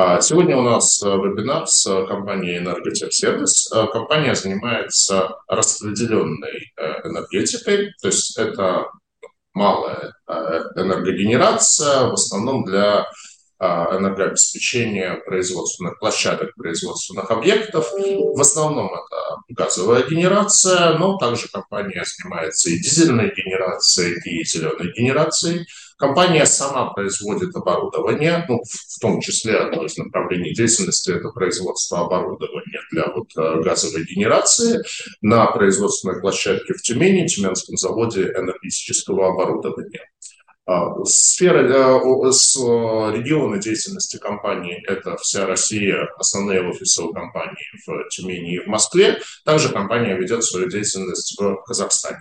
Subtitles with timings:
[0.00, 3.72] А, сегодня у нас э, вебинар с э, компанией Энерготехсервис.
[3.72, 8.92] Э, компания занимается распределенной энергетикой, то есть это
[9.54, 13.08] малая энергогенерация, в основном для
[13.60, 17.90] энергообеспечения производственных площадок, производственных объектов.
[17.92, 25.66] В основном это газовая генерация, но также компания занимается и дизельной генерацией, и зеленой генерацией.
[25.98, 32.80] Компания сама производит оборудование, ну, в том числе одно из направлений деятельности– это производство оборудования
[32.92, 34.80] для вот э, газовой генерации
[35.22, 40.08] на производственной площадке в Тюмени, Тюменском заводе энергетического оборудования.
[40.70, 48.08] А, сфера, э, с региона деятельности компании– это вся Россия, основные офисы у компании в
[48.10, 49.18] Тюмени и в Москве.
[49.46, 52.20] Также компания ведет свою деятельность в Казахстане.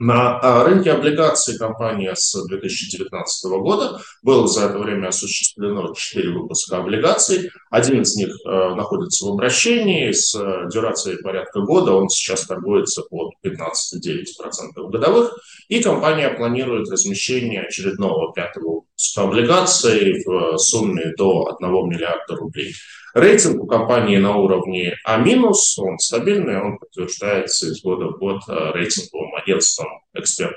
[0.00, 6.78] На а, рынке облигаций компания с 2019 года было за это время осуществлено 4 выпуска
[6.78, 7.50] облигаций.
[7.70, 11.92] Один из них э, находится в обращении с э, дюрацией порядка года.
[11.92, 15.38] Он сейчас торгуется под 15,9% годовых.
[15.68, 22.74] И компания планирует размещение очередного пятого выпуска облигаций в сумме до 1 миллиарда рублей.
[23.14, 28.72] Рейтинг у компании на уровне А-, он стабильный, он подтверждается из года в год э,
[28.72, 30.56] рейтинговым агентством «Эксперт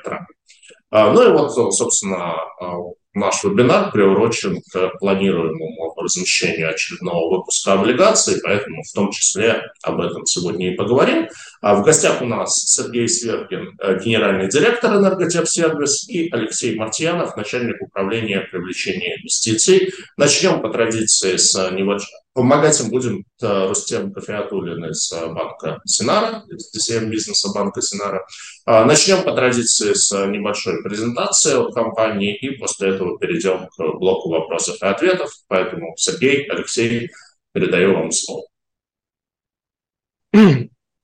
[0.89, 2.77] а, Ну и вот, собственно, а,
[3.13, 10.25] наш вебинар приурочен к планируемому размещению очередного выпуска облигаций, поэтому в том числе об этом
[10.25, 11.27] сегодня и поговорим.
[11.61, 17.81] А в гостях у нас Сергей Сверкин, э, генеральный директор Энерготехсервис, и Алексей Мартьянов, начальник
[17.81, 19.91] управления привлечения инвестиций.
[20.17, 26.71] Начнем по традиции с небольшого Помогать им будем Рустем Кафеатуллин из э, банка Синара, из
[26.71, 28.27] DCM бизнеса банка Синара.
[28.67, 34.29] А, начнем по традиции с небольшой презентации от компании, и после этого перейдем к блоку
[34.29, 35.31] вопросов и ответов.
[35.47, 37.09] Поэтому, Сергей, Алексей,
[37.53, 38.43] передаю вам слово.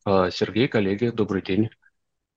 [0.05, 1.71] А, Сергей, коллеги, добрый день.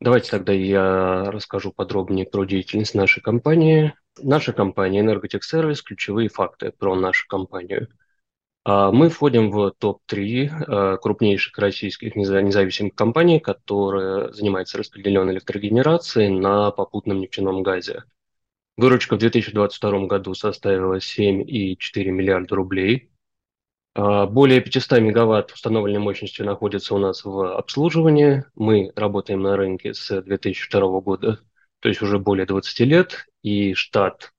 [0.01, 3.93] Давайте тогда я расскажу подробнее про деятельность нашей компании.
[4.23, 8.05] Наша компания Энерготех Сервис, ключевые факты про нашу компанию– а,
[8.67, 17.21] мы входим в топ-3 а, крупнейших российских независимых компаний, которые занимаются распределенной электрогенерацией на попутном
[17.21, 18.03] нефтяном газе.
[18.77, 23.13] Выручка в 2022 году составила 7,4 миллиарда рублей.
[23.95, 28.47] А, более 500 мегаватт установленной мощностью находится у нас в обслуживании.
[28.57, 31.39] Мы работаем на рынке с 2002 года,
[31.79, 34.33] то есть уже более 20 лет, и штат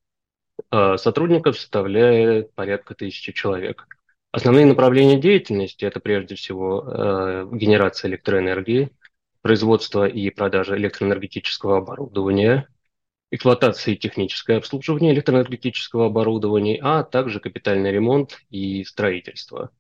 [0.70, 3.88] сотрудников составляет порядка тысячи человек.
[4.38, 8.92] Основные направления деятельности– это прежде всего э, генерация электроэнергии,
[9.42, 12.68] производство и продажа электроэнергетического оборудования,
[13.32, 19.72] эксплуатация и техническое обслуживание электроэнергетического оборудования, а также капитальный ремонт и строительство.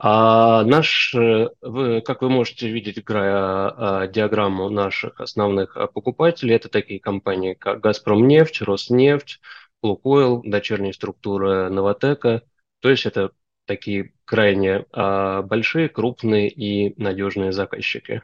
[0.00, 6.56] А наш, э, вы, как вы можете видеть, играя а, диаграмму наших основных а, покупателей,
[6.56, 9.38] это такие компании, как «Газпромнефть», «Роснефть»,
[9.84, 12.42] «Лукойл», дочерняя структура «Новотека».
[12.80, 13.30] То есть это
[13.68, 18.22] такие крайне а, большие, крупные и надежные заказчики.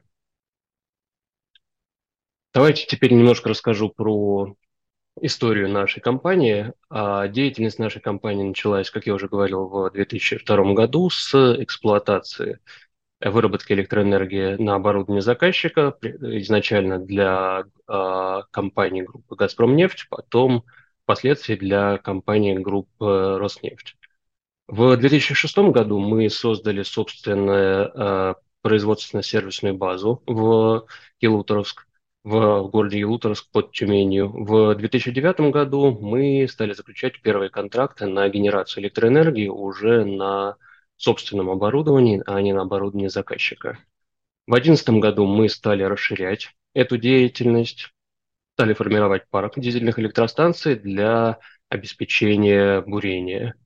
[2.52, 4.56] Давайте теперь немножко расскажу про
[5.20, 6.72] историю нашей компании.
[6.90, 12.58] А, деятельность нашей компании началась, как я уже говорил, в 2002 году с эксплуатации
[13.20, 20.64] выработки электроэнергии на оборудование заказчика, изначально для а, компании группы «Газпромнефть», потом
[21.04, 23.96] впоследствии для компании группы «Роснефть».
[24.66, 30.86] В 2006 году мы создали собственную э, производственно-сервисную базу в
[31.20, 31.86] Елуторовск,
[32.24, 34.28] в городе Елуторовск под Тюменью.
[34.32, 40.56] В 2009 году мы стали заключать первые контракты на генерацию электроэнергии уже на
[40.96, 43.78] собственном оборудовании, а не на оборудовании заказчика.
[44.46, 47.92] В 2011 году мы стали расширять эту деятельность,
[48.54, 51.38] стали формировать парк дизельных электростанций для
[51.68, 53.56] обеспечения бурения–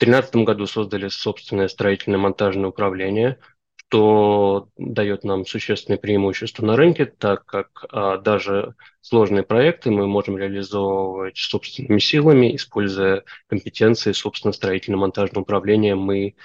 [0.00, 3.38] 2013 году создали собственное строительно-монтажное управление,
[3.76, 10.38] что дает нам существенное преимущество на рынке, так как а, даже сложные проекты мы можем
[10.38, 15.94] реализовывать собственными силами, используя компетенции, собственно, строительно-монтажного управления.
[15.96, 16.36] Мы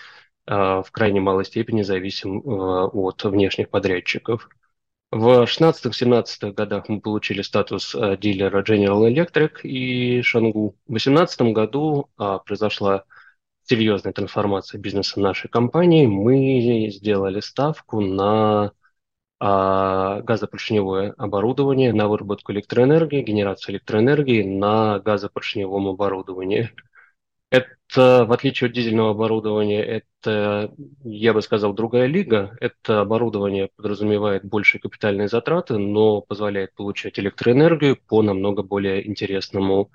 [0.46, 4.50] а, в крайне малой степени зависим а, от внешних подрядчиков.
[5.12, 10.76] В 16-17 годах мы получили статус а, дилера General Electric и Шангу.
[10.88, 13.06] В 2018 году а, произошла
[13.66, 18.72] серьезной трансформации бизнеса нашей компании мы сделали ставку на
[19.40, 26.72] а, газопоршневое оборудование, на выработку электроэнергии, генерацию электроэнергии на газопоршневом оборудовании.
[27.52, 30.74] Это, в отличие от дизельного оборудования, это,
[31.04, 32.58] я бы сказал, другая лига.
[32.60, 39.92] Это оборудование подразумевает большие капитальные затраты, но позволяет получать электроэнергию по намного более интересному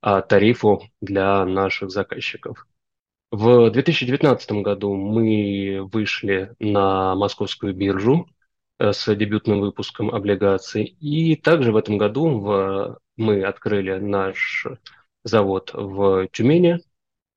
[0.00, 2.66] а, тарифу для наших заказчиков.
[3.30, 8.28] В 2019 году мы вышли на московскую биржу
[8.80, 10.84] э, с дебютным выпуском облигаций.
[11.00, 14.66] И также в этом году в, мы открыли наш
[15.22, 16.80] завод в Тюмени.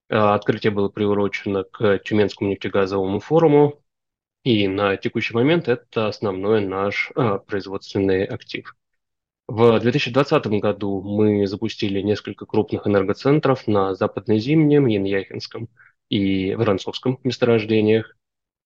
[0.09, 3.79] Э, открытие было приурочено к Тюменскому нефтегазовому форуму.
[4.43, 8.75] И на текущий момент это основной наш а, производственный актив.
[9.47, 15.67] В 2020 году мы запустили несколько крупных энергоцентров на Западнозимнем, Яньяхинском
[16.09, 18.15] и Воронцовском месторождениях.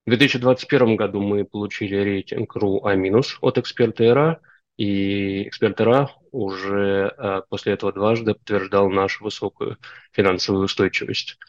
[0.05, 2.95] В 2021 году мы получили рейтинг РУ А-
[3.41, 4.39] от эксперта ИРА,
[4.77, 9.77] и эксперт ИРА уже а, после этого дважды подтверждал нашу высокую
[10.11, 11.39] финансовую устойчивость.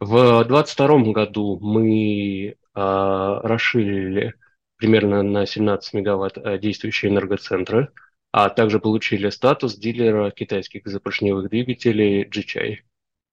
[0.00, 4.34] В 2022 году мы а, расширили
[4.76, 7.90] примерно на 17 мегаватт а, действующие энергоцентры–
[8.36, 12.78] а также получили статус дилера китайских запоршневых двигателей GChai.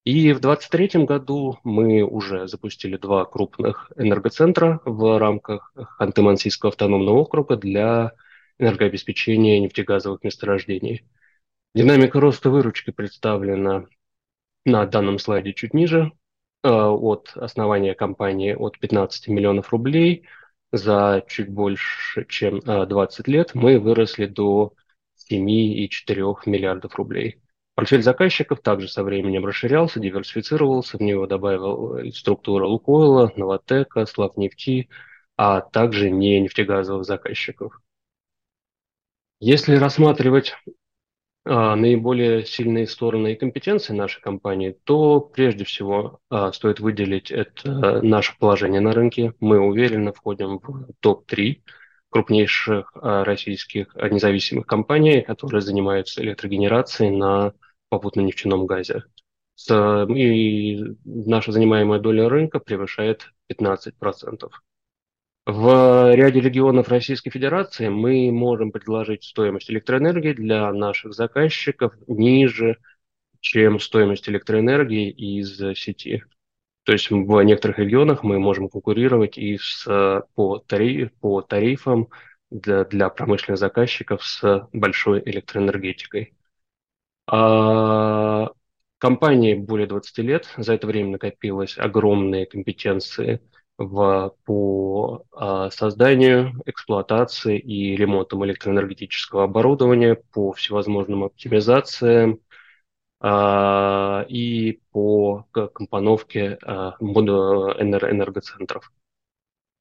[0.04, 7.56] И в 2023 году мы уже запустили два крупных энергоцентра в рамках Ханты-Мансийского автономного округа
[7.56, 8.12] для
[8.60, 11.04] энергообеспечения нефтегазовых месторождений.
[11.74, 13.88] Динамика роста выручки представлена
[14.66, 16.12] на данном слайде чуть ниже.
[16.64, 20.28] Э, от основания компании от 15 миллионов рублей
[20.72, 24.76] за чуть больше, чем 20 э, лет мы выросли до
[25.32, 27.42] 7,4 миллиардов рублей.
[27.76, 34.90] Портфель заказчиков также со временем расширялся, диверсифицировался, в него добавил структура Лукойла, Новотека, Славнефти,
[35.38, 37.80] а также не нефтегазовых заказчиков.
[39.40, 40.54] Если рассматривать
[41.44, 48.02] а, наиболее сильные стороны и компетенции нашей компании, то прежде всего а, стоит выделить это
[48.04, 49.34] наше положение на рынке.
[49.40, 51.62] Мы уверенно входим в топ-3
[52.12, 57.54] крупнейших а, российских независимых компаний, которые занимаются электрогенерацией на
[57.90, 59.04] попутно-нефтяном газе.
[59.70, 64.50] И наша занимаемая доля рынка превышает 15%.
[65.46, 72.78] В ряде регионов Российской Федерации мы можем предложить стоимость электроэнергии для наших заказчиков ниже,
[73.40, 76.24] чем стоимость электроэнергии из сети.
[76.84, 79.86] То есть в некоторых регионах мы можем конкурировать и с,
[80.36, 82.10] по, тариф, по тарифам
[82.50, 86.34] для, для промышленных заказчиков с большой электроэнергетикой.
[87.28, 88.50] А,
[88.98, 93.42] компании более 20 лет, за это время накопилось огромные компетенции
[93.78, 102.40] в, по а, созданию, эксплуатации и ремонтам электроэнергетического оборудования, по всевозможным оптимизациям,
[103.24, 106.96] и по компоновке а,
[108.10, 108.92] энергоцентров.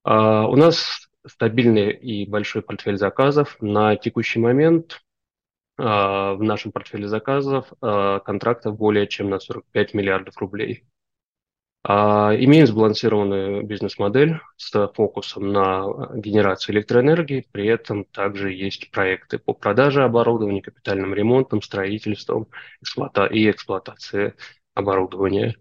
[0.04, 3.56] А, у нас стабильный и большой портфель заказов.
[3.60, 5.02] На текущий момент
[5.78, 10.84] в нашем портфеле заказов контрактов более чем на 45 миллиардов рублей.
[11.82, 19.54] А, имеем сбалансированную бизнес-модель с фокусом на генерацию электроэнергии, при этом также есть проекты по
[19.54, 22.48] продаже оборудования, капитальным ремонтом, строительством
[23.30, 24.34] и эксплуатации
[24.74, 25.56] оборудования.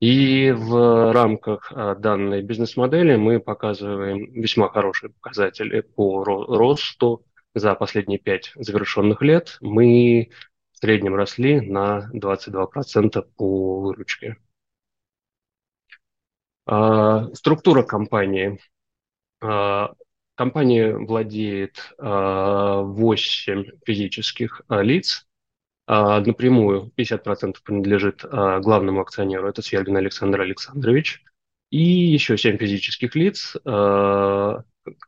[0.00, 7.24] И в рамках а, данной бизнес-модели мы показываем весьма хорошие показатели по росту.
[7.54, 10.30] За последние пять завершенных лет мы
[10.72, 14.36] в среднем росли на 22% по выручке.
[16.66, 18.58] А, структура компании.
[19.40, 19.92] А,
[20.34, 25.26] компания владеет 8 а, физических лиц.
[25.86, 31.22] Напрямую 50% принадлежит главному акционеру, это Свергин Александр Александрович.
[31.68, 33.54] И еще 7 физических лиц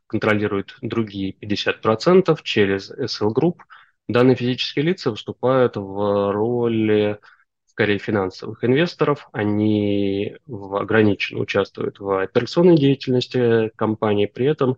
[0.05, 3.61] контролируют другие 50% через SL Group.
[4.07, 7.19] Данные физические лица выступают в роли
[7.77, 9.29] скорее финансовых инвесторов.
[9.33, 14.77] Они ограниченно участвуют в операционной деятельности компании, при этом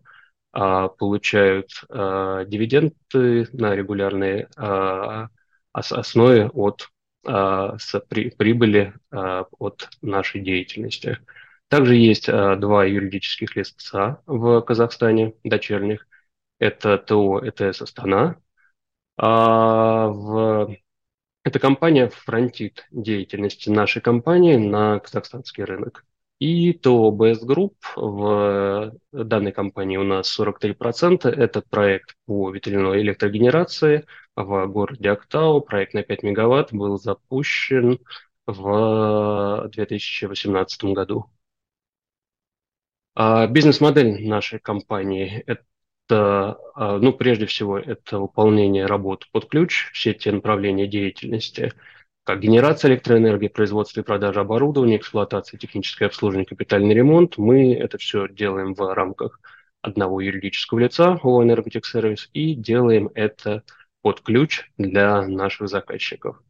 [0.51, 5.29] а, получают а, дивиденды на регулярной а,
[5.71, 6.89] основе от
[7.25, 11.19] а, с при, прибыли а, от нашей деятельности.
[11.69, 16.05] Также есть а, два юридических лица в Казахстане, дочерних.
[16.59, 18.35] Это ТО ЭТС Астана.
[19.17, 20.75] А в
[21.49, 26.05] эта компания фронтит деятельности нашей компании на казахстанский рынок.
[26.37, 31.27] И то BS Group в данной компании у нас 43%.
[31.27, 35.61] Это проект по ветряной электрогенерации в городе Актау.
[35.61, 37.97] Проект на 5 мегаватт был запущен
[38.45, 41.25] в 2018 году.
[43.15, 45.43] А бизнес-модель нашей компании–
[46.15, 51.73] ну, прежде всего, это выполнение работ под ключ, все те направления деятельности,
[52.23, 57.37] как генерация электроэнергии, производство и продажа оборудования, эксплуатация, техническое обслуживание, капитальный ремонт.
[57.37, 59.39] Мы это все делаем в рамках
[59.81, 63.63] одного юридического лица, ООО «Энерготехсервис», и делаем это
[64.01, 66.41] под ключ для наших заказчиков.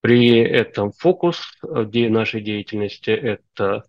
[0.00, 3.84] При этом фокус э, нашей деятельности– это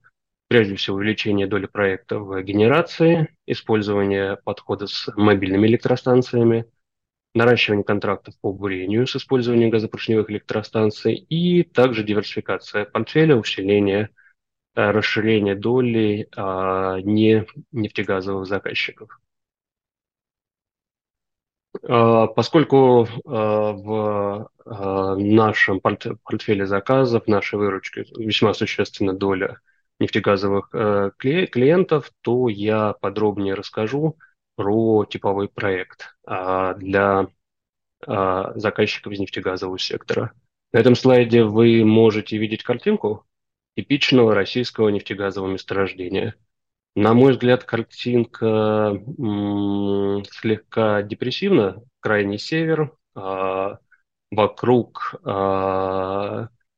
[0.50, 6.66] прежде всего увеличение доли проектов в генерации, использование подхода с мобильными электростанциями,
[7.36, 14.10] наращивание контрактов по бурению с использованием газопоршневых электростанций и также диверсификация портфеля, усиление,
[14.76, 19.20] э, расширение доли а, не нефтегазовых заказчиков.
[21.84, 23.72] А, поскольку а,
[24.66, 29.60] в нашем портфеле заказов, нашей выручке весьма существенная доля
[30.00, 34.18] нефтегазовых э, клиентов, то я подробнее расскажу
[34.60, 37.30] про типовой проект а, для
[38.06, 40.34] а, заказчиков из нефтегазового сектора.
[40.74, 43.26] На этом слайде вы можете видеть картинку
[43.78, 46.36] типичного российского нефтегазового месторождения.
[46.94, 49.02] На мой взгляд, картинка
[50.30, 51.82] слегка депрессивна.
[52.02, 53.80] Крайний север, а,
[54.30, 55.16] вокруг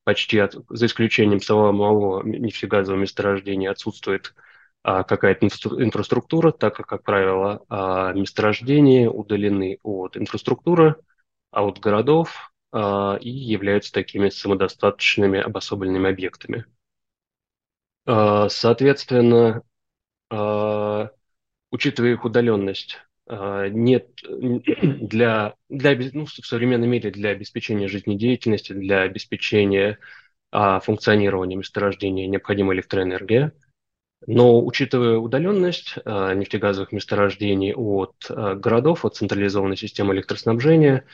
[0.04, 4.34] почти от, за исключением самого нефтегазового месторождения отсутствует
[4.84, 10.96] а, какая-то инфраструктура, так как, как правило, а, месторождения удалены от инфраструктуры,
[11.52, 16.66] а от городов а, и являются такими самодостаточными обособленными объектами.
[18.06, 19.64] А, соответственно,
[20.30, 21.12] а,
[21.72, 30.00] учитывая их удаленность, нет для, для ну, в современном мире для обеспечения жизнедеятельности, для обеспечения
[30.52, 33.54] а, функционирования месторождения необходима электроэнергия.
[34.28, 41.06] Но учитывая удаленность а, нефтегазовых месторождений от а, городов, от централизованной системы электроснабжения,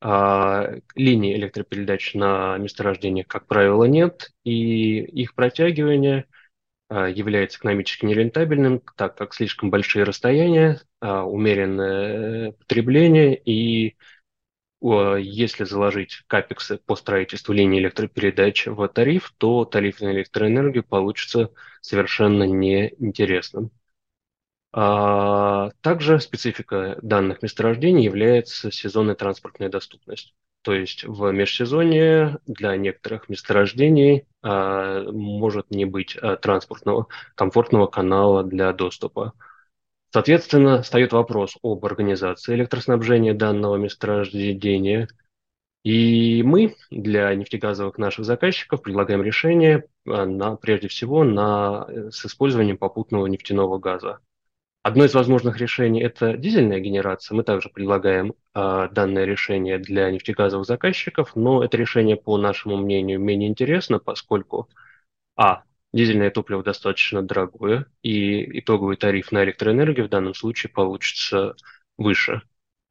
[0.00, 6.26] а, линий электропередач на месторождениях, как правило, нет, и их протягивание
[6.88, 13.96] а, является экономически нерентабельным, так как слишком большие расстояния, а, умеренное потребление и
[14.82, 22.44] если заложить капексы по строительству линии электропередач в тариф, то тариф на электроэнергию получится совершенно
[22.44, 23.70] неинтересным.
[24.72, 30.34] А также специфика данных месторождений является сезонная транспортная доступность.
[30.60, 38.44] То есть в межсезонье для некоторых месторождений а, может не быть а, транспортного комфортного канала
[38.44, 39.32] для доступа.
[40.12, 45.08] Соответственно, встает вопрос об организации электроснабжения данного месторождения.
[45.82, 52.26] И мы для нефтегазовых наших заказчиков предлагаем решение а, на, прежде всего на, э, с
[52.26, 54.18] использованием попутного нефтяного газа.
[54.82, 57.34] Одно из возможных решений– это дизельная генерация.
[57.34, 63.20] Мы также предлагаем э, данное решение для нефтегазовых заказчиков, но это решение, по нашему мнению,
[63.20, 64.68] менее интересно, поскольку
[65.36, 65.65] а.
[65.96, 71.56] Дизельное топливо достаточно дорогое, и итоговый тариф на электроэнергию в данном случае получится
[71.96, 72.42] выше.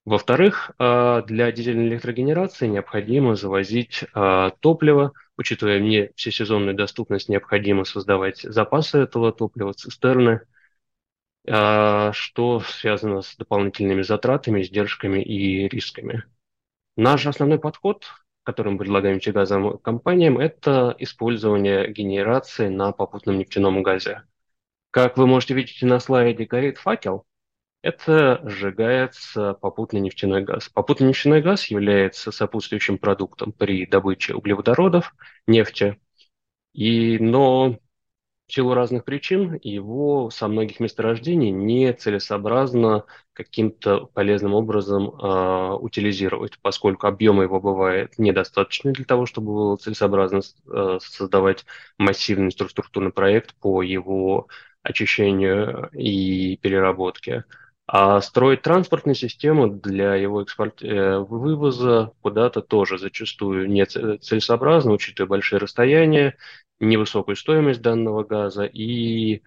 [0.05, 8.39] Во-вторых, э, для дизельной электрогенерации необходимо завозить э, топливо, учитывая не всесезонную доступность, необходимо создавать
[8.41, 10.41] запасы этого топлива, цистерны–
[11.47, 16.23] а, что связано с дополнительными затратами, издержками и рисками.
[16.97, 18.05] Наш основной подход,
[18.45, 24.23] который мы предлагаем нефтегазовым компаниям, это использование генерации на попутном нефтяном газе.
[24.91, 27.25] Как вы можете видеть на слайде, горит факел.
[27.81, 30.69] Это сжигается попутный нефтяной газ.
[30.69, 35.13] Попутный нефтяной газ является сопутствующим продуктом при добыче углеводородов,
[35.47, 35.99] нефти.
[36.73, 37.79] И, но
[38.47, 47.43] силу разных причин его со многих месторождений нецелесообразно каким-то полезным образом э, утилизировать, поскольку объема
[47.43, 51.65] его бывает недостаточно для того, чтобы было целесообразно э, создавать
[51.97, 54.47] массивный структурный проект по его
[54.83, 57.45] очищению и переработке.
[57.87, 65.29] А строить транспортную систему для его экспорт, э, вывоза куда-то тоже зачастую не целесообразно, учитывая
[65.29, 66.35] большие расстояния
[66.79, 69.43] невысокую стоимость данного газа и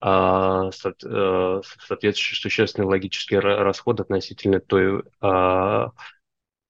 [0.00, 5.90] а, э, соответствующий существенный логический расход относительно той а,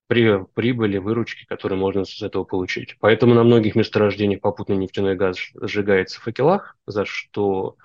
[0.07, 2.97] при, прибыли, выручки, которые можно с этого получить.
[2.99, 7.77] Поэтому на многих месторождениях попутный нефтяной газ сжигается в факелах, за что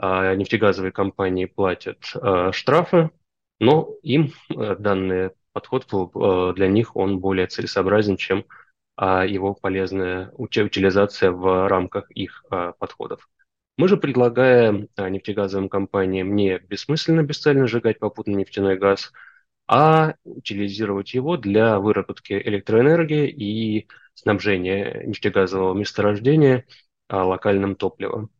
[0.00, 1.98] нефтегазовые компании платят
[2.52, 3.10] штрафы,
[3.58, 5.86] но им данный подход
[6.56, 8.44] для них он более целесообразен, чем
[8.96, 12.44] а его полезная утилизация в рамках их
[12.78, 13.28] подходов.
[13.78, 19.10] Мы же предлагаем нефтегазовым компаниям не бессмысленно, бесцельно сжигать попутно нефтяной газ,
[19.66, 26.66] а утилизировать его для выработки электроэнергии и снабжения нефтегазового месторождения
[27.08, 28.30] локальным топливом.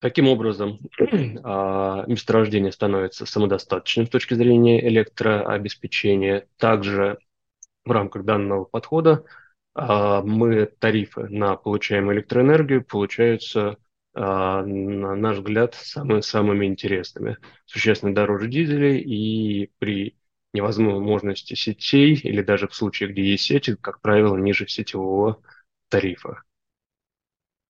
[0.00, 0.78] Таким образом,
[1.42, 6.46] а, месторождение становится самодостаточным с точки зрения электрообеспечения.
[6.56, 7.18] Также
[7.84, 9.24] в рамках данного подхода
[9.74, 13.78] а, мы тарифы на получаемую электроэнергию получаются,
[14.14, 17.38] а, на наш взгляд, самыми, самыми интересными.
[17.66, 20.16] Существенно дороже дизелей и при
[20.52, 25.42] невозможности сетей или даже в случае, где есть сети, как правило, ниже сетевого
[25.88, 26.44] тарифа.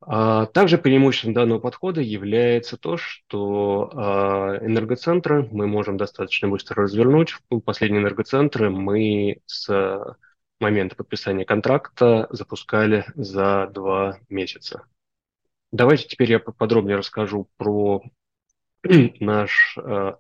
[0.01, 7.35] А, также преимуществом данного подхода является то, что а, энергоцентры мы можем достаточно быстро развернуть.
[7.65, 10.17] Последние энергоцентры мы с
[10.61, 14.85] момента подписания контракта запускали за два месяца.
[15.71, 18.03] Давайте теперь я подробнее расскажу про
[19.21, 20.19] наш а,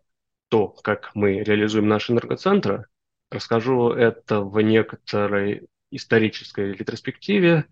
[0.48, 2.86] то, как мы реализуем наши энергоцентры.
[3.30, 7.66] Расскажу это в некоторой исторической ретроспективе,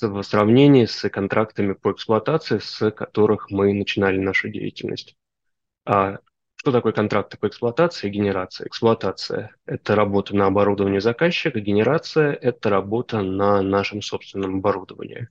[0.00, 5.16] в сравнении с контрактами по эксплуатации, с которых мы начинали нашу деятельность.
[5.84, 6.18] А
[6.56, 8.66] что такое контракты по эксплуатации и генерации?
[8.66, 15.28] Эксплуатация– это работа на оборудовании заказчика, генерация– это работа на нашем собственном оборудовании.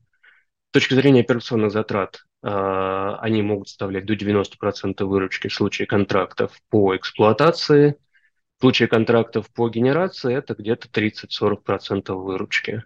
[0.70, 6.60] С точки зрения операционных затрат, а, они могут составлять до 90% выручки в случае контрактов
[6.70, 7.96] по эксплуатации.
[8.58, 12.84] В случае контрактов по генерации это где-то 30-40% выручки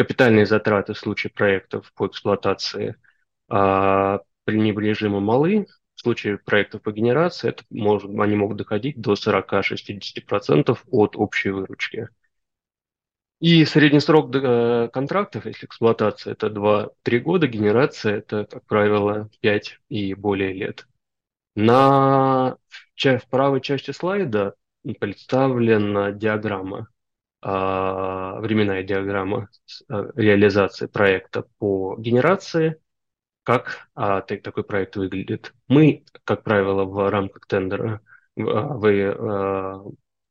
[0.00, 2.96] капитальные затраты в случае проектов по эксплуатации
[3.50, 5.66] а, пренебрежимо малы.
[5.94, 12.08] В случае проектов по генерации это может, они могут доходить до 40-60% от общей выручки.
[13.40, 19.80] И средний срок э, контрактов, если эксплуатация это 2-3 года, генерация это, как правило, 5
[19.90, 20.86] и более лет.
[21.54, 22.56] На,
[22.96, 24.54] в правой части слайда
[24.98, 26.88] представлена диаграмма
[27.42, 29.48] временная диаграмма
[29.88, 32.76] а, реализации проекта по генерации,
[33.42, 35.54] как а, такой проект выглядит.
[35.68, 38.00] Мы, как правило, в рамках тендера
[38.36, 39.14] вы,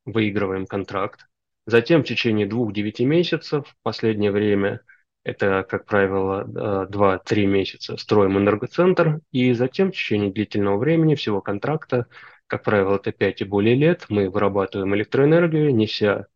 [0.04, 1.26] выигрываем контракт.
[1.66, 4.80] Затем в течение двух-девяти месяцев, в последнее время
[5.22, 12.06] это, как правило, 2-3 месяца строим энергоцентр, и затем в течение длительного времени всего контракта,
[12.46, 16.26] как правило, это 5 и более лет, мы вырабатываем электроэнергию, неся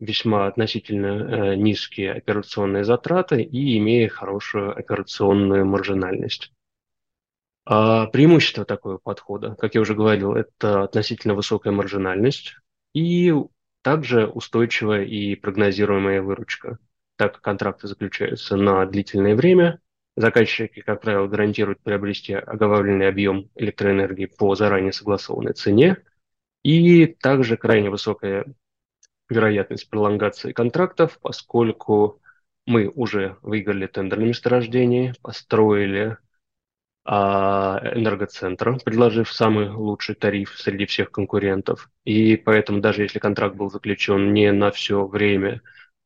[0.00, 6.52] весьма относительно э, низкие операционные затраты и имея хорошую операционную маржинальность.
[7.66, 12.56] А преимущество такого подхода, как я уже говорил, это относительно высокая маржинальность
[12.92, 13.32] и
[13.82, 16.78] также устойчивая и прогнозируемая выручка.
[17.16, 19.80] Так как контракты заключаются на длительное время,
[20.16, 25.98] заказчики, как правило, гарантируют приобрести оговоренный объем электроэнергии по заранее согласованной цене,
[26.62, 28.46] и также крайне высокая
[29.28, 32.20] вероятность пролонгации контрактов, поскольку
[32.66, 36.18] мы уже выиграли тендер на месторождении, построили
[37.04, 41.90] а, энергоцентр, предложив самый лучший тариф среди всех конкурентов.
[42.04, 45.60] И поэтому даже если контракт был заключен не на все время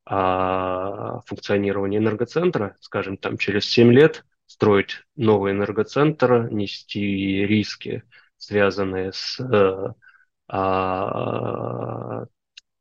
[0.05, 8.03] а, функционирования энергоцентра, скажем, там через 7 лет строить новый энергоцентр, нести риски,
[8.39, 9.93] связанные с э,
[10.49, 12.27] а, а,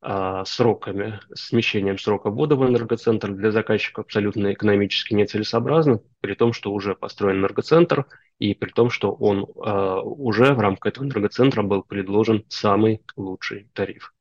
[0.00, 6.94] сроками, смещением срока ввода в энергоцентр для заказчика абсолютно экономически нецелесообразно, при том, что уже
[6.94, 8.06] построен энергоцентр,
[8.38, 13.68] и при том, что он а, уже в рамках этого энергоцентра был предложен самый лучший
[13.72, 14.14] тариф.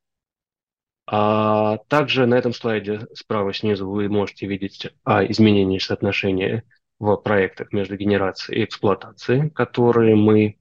[1.06, 6.64] А также на этом слайде справа снизу вы можете видеть а, изменения соотношения
[6.98, 10.58] в проектах между генерацией и эксплуатацией, которые мы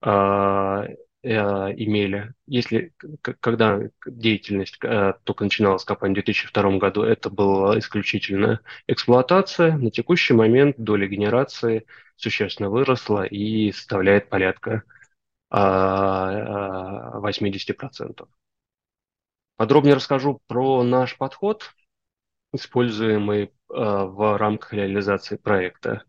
[0.00, 0.42] а,
[0.82, 0.88] Э,
[1.22, 2.34] имели.
[2.46, 2.92] Если,
[3.40, 9.76] когда деятельность э, только начиналась компания в 2002 году, это была исключительно эксплуатация.
[9.76, 14.82] На текущий момент доля генерации существенно выросла и составляет порядка
[15.50, 18.28] 80%.
[19.56, 21.70] Подробнее расскажу про наш подход,
[22.52, 26.02] используемый э, в рамках реализации проекта.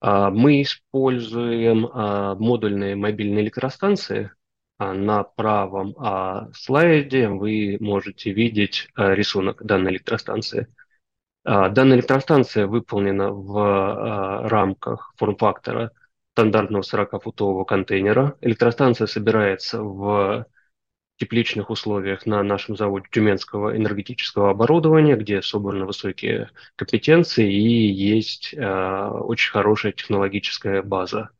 [0.00, 4.30] А, мы используем а, модульные мобильные электростанции.
[4.78, 5.94] А, на правом
[6.54, 10.68] слайде вы можете видеть рисунок данной электростанции.
[11.44, 15.92] Данная электростанция выполнена в рамках форм-фактора
[16.32, 18.36] стандартного 40-футового контейнера.
[18.42, 20.46] Электростанция собирается в
[21.18, 29.08] тепличных условиях на нашем заводе тюменского энергетического оборудования, где собраны высокие компетенции и есть э,
[29.08, 31.30] очень хорошая технологическая база.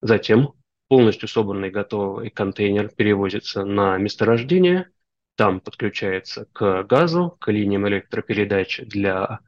[0.00, 0.54] Затем
[0.88, 4.88] полностью собранный готовый контейнер перевозится на месторождение,
[5.36, 9.40] там подключается к газу, к линиям электропередачи для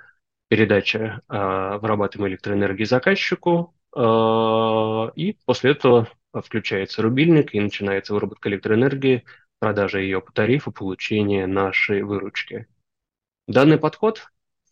[0.48, 4.00] передачи э, вырабатываемой электроэнергии заказчику, э,
[5.14, 9.24] и после этого включается рубильник и начинается выработка электроэнергии
[9.58, 12.66] продажа ее по тарифу, получения нашей выручки.
[13.46, 14.28] Данный подход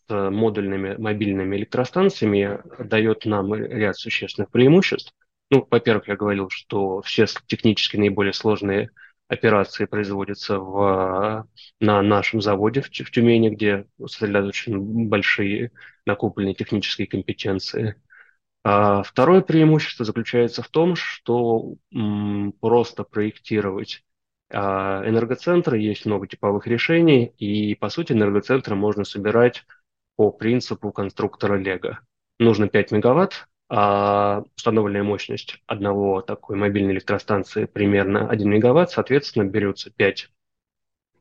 [0.09, 5.15] с модульными мобильными электростанциями дает нам ряд существенных преимуществ.
[5.51, 8.91] Ну, во-первых, я говорил, что все технически наиболее сложные
[9.29, 11.49] операции производятся в,
[11.81, 15.73] на нашем заводе в, в Тюмени, где сосредоточены большие
[16.07, 17.97] накопленные технические компетенции.
[18.65, 24.05] А второе преимущество заключается в том, что м, просто проектировать
[24.51, 29.65] энергоцентры, есть много типовых решений, и, по сути, энергоцентры можно собирать
[30.17, 32.01] по принципу конструктора Лего.
[32.39, 39.91] Нужно 5 мегаватт, а установленная мощность одного такой мобильной электростанции примерно 1 мегаватт, соответственно, берется
[39.91, 40.31] 5,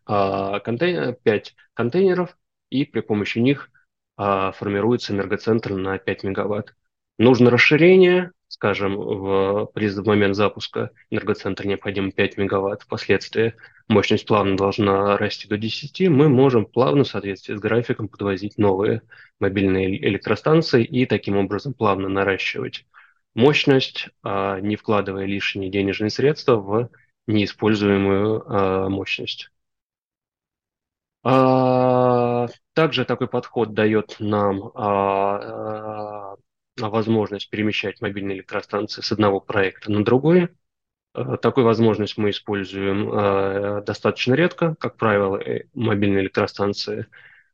[0.06, 2.38] а, контейнер, 5 контейнеров,
[2.70, 3.70] и при помощи них
[4.18, 6.76] а, формируется энергоцентр на 5 мегаватт.
[7.18, 13.56] Нужно расширение, скажем, в, в момент запуска энергоцентра необходимо 5 мегаватт, впоследствии
[13.88, 19.02] мощность плавно должна расти до 10, мы можем плавно в соответствии с графиком подвозить новые
[19.39, 22.86] мобильные электростанции и таким образом плавно наращивать
[23.34, 26.89] мощность, а, не вкладывая лишние денежные средства в
[27.26, 29.50] неиспользуемую а, мощность.
[31.24, 34.72] А, также такой подход дает нам
[36.78, 40.50] возможность перемещать мобильные электростанции с одного проекта на другой.
[41.16, 44.76] Э, такую возможность мы используем э, достаточно редко.
[44.80, 47.08] Как правило, э, мобильные электростанции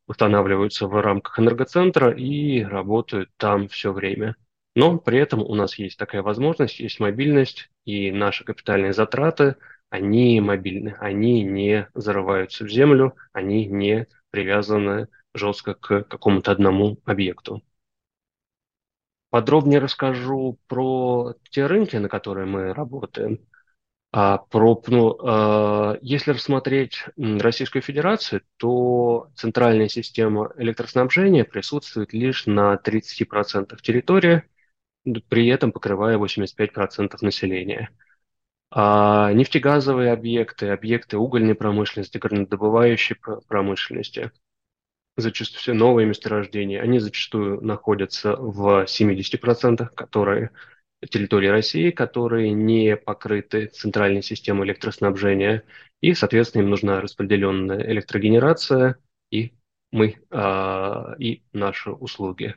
[0.08, 4.36] устанавливаются в рамках энергоцентра и работают там все время.
[4.76, 9.56] Но при этом у нас есть такая возможность, есть мобильность, и наши капитальные затраты,
[9.90, 17.64] они мобильны, они не зарываются в землю, они не привязаны жестко к какому-то одному объекту.
[19.30, 23.40] Подробнее расскажу про те рынки, на которые мы работаем.
[24.12, 25.18] А про, ну,
[25.94, 34.44] э, если рассмотреть Российскую Федерацию, то центральная система электроснабжения присутствует лишь на 30% территории,
[35.28, 37.92] при этом покрывая 85% населения.
[38.72, 43.16] А нефтегазовые объекты, объекты угольной промышленности, горнодобывающей
[43.48, 44.32] промышленности–
[45.18, 50.52] зачастую все новые месторождения, они зачастую находятся в 70%, которые
[51.08, 55.64] территории России, которые не покрыты центральной системой электроснабжения,
[56.02, 58.98] и, соответственно, им нужна распределенная электрогенерация
[59.32, 59.54] и
[59.92, 62.56] мы, а, и наши услуги.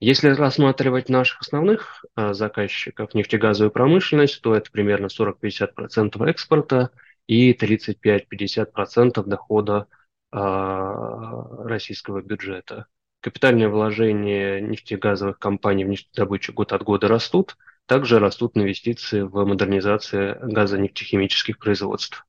[0.00, 6.90] Если рассматривать наших основных а, заказчиков, нефтегазовую промышленность, то это примерно 40-50% экспорта
[7.26, 9.88] и 35-50% дохода
[10.30, 12.86] российского бюджета.
[13.20, 20.38] Капитальные вложения нефтегазовых компаний в нефтедобычу год от года растут, также растут инвестиции в модернизацию
[20.42, 22.26] газонефтехимических производств.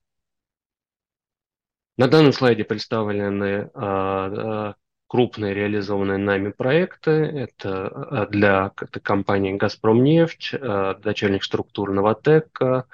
[1.98, 4.76] На данном слайде представлены а, а,
[5.08, 7.12] крупные реализованные нами проекты.
[7.12, 10.54] Это для это компании «Газпромнефть»,
[11.02, 12.86] дочерних структур «Новотека»,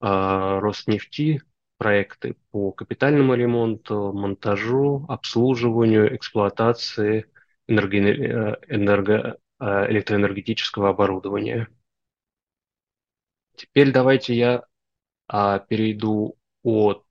[0.00, 1.42] «Роснефти»,
[1.78, 7.26] проекты по капитальному ремонту, монтажу, обслуживанию, эксплуатации
[7.66, 11.68] энерго, э, энерго, э, электроэнергетического оборудования.
[13.56, 14.64] Теперь давайте я
[15.28, 17.06] а, перейду от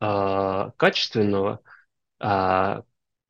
[0.00, 1.60] а, качественного
[2.18, 2.82] а,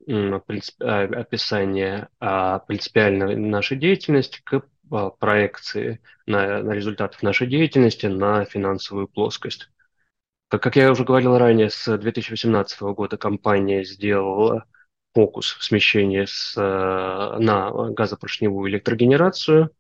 [0.07, 8.07] принцип, а, описания а, принципиальной нашей деятельности к а, проекции на, на результатов нашей деятельности
[8.07, 9.71] на финансовую плоскость.
[10.49, 14.65] Как я уже говорил ранее, с 2018 года компания сделала
[15.13, 19.71] фокус смещения с, э, на газопоршневую электрогенерацию,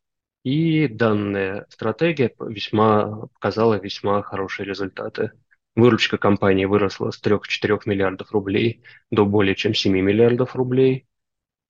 [0.43, 5.33] и данная стратегия весьма показала весьма хорошие результаты.
[5.77, 11.07] Выручка компании выросла с 3-4 миллиардов рублей до более чем 7 миллиардов рублей.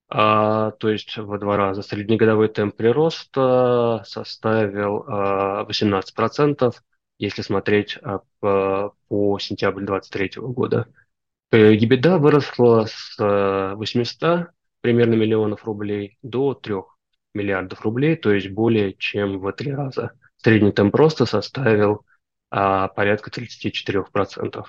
[0.09, 6.73] А, то есть в два раза среднегодовой темп прироста составил а, 18%,
[7.17, 10.87] если смотреть а, по, по сентябрь 2023 года.
[11.51, 14.47] EBITDA э, выросла с 800 э,
[14.81, 16.75] примерно миллионов рублей до 3
[17.33, 20.11] миллиардов рублей, то есть более чем в три раза.
[20.37, 22.05] Средний темп роста составил
[22.49, 24.65] а порядка 34%.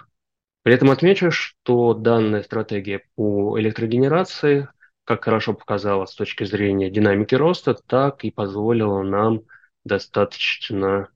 [0.63, 4.69] При этом отмечу, что данная стратегия по электрогенерации
[5.05, 9.43] как хорошо показала с точки зрения динамики роста, так и позволила нам
[9.85, 11.09] достаточно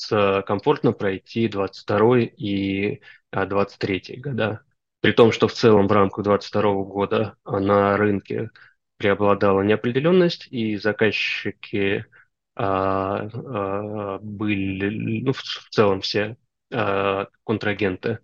[0.00, 3.00] с, комфортно пройти 22 и
[3.32, 4.64] 23 а, года.
[5.00, 8.50] При том, что в целом в рамках 22 года на рынке
[8.96, 12.06] преобладала неопределенность, и заказчики
[12.54, 16.36] а, а, были, ну, в, в целом все
[16.72, 18.18] а, контрагенты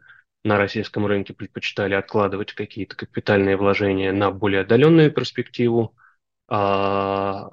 [0.44, 5.94] на российском рынке предпочитали откладывать какие-то капитальные вложения на более отдаленную перспективу.
[6.48, 7.50] А,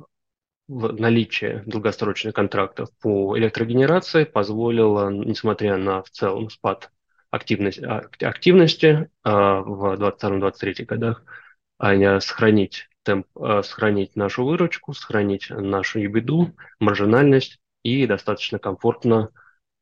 [0.73, 6.91] наличие долгосрочных контрактов по электрогенерации позволило, несмотря на в целом спад
[7.31, 7.81] активности,
[8.23, 11.23] активности в 2022-2023 годах,
[12.21, 19.29] сохранить темп, сохранить нашу выручку, сохранить нашу ебеду, маржинальность и достаточно комфортно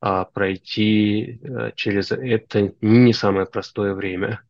[0.02, 4.42] а, пройти э, через это не самое простое время.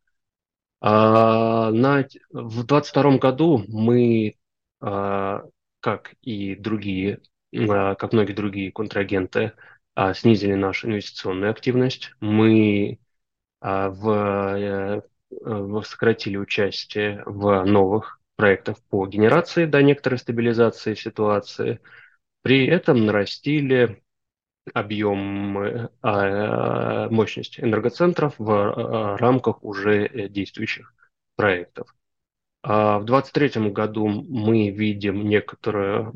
[0.79, 4.37] А, на, в 2022 году мы,
[4.79, 5.43] а,
[5.81, 7.21] как и другие,
[7.53, 9.53] а, как многие другие контрагенты,
[9.95, 12.13] а, снизили нашу инвестиционную активность.
[12.21, 12.99] Мы
[13.59, 15.01] а, в, а,
[15.41, 21.79] в, сократили участие в новых проектах по генерации до некоторой стабилизации ситуации.
[22.41, 24.01] При этом нарастили
[24.73, 30.93] объем, э, мощность энергоцентров в а, рамках уже э, действующих
[31.35, 31.93] проектов.
[32.63, 36.15] А в 2023 году мы видим некоторую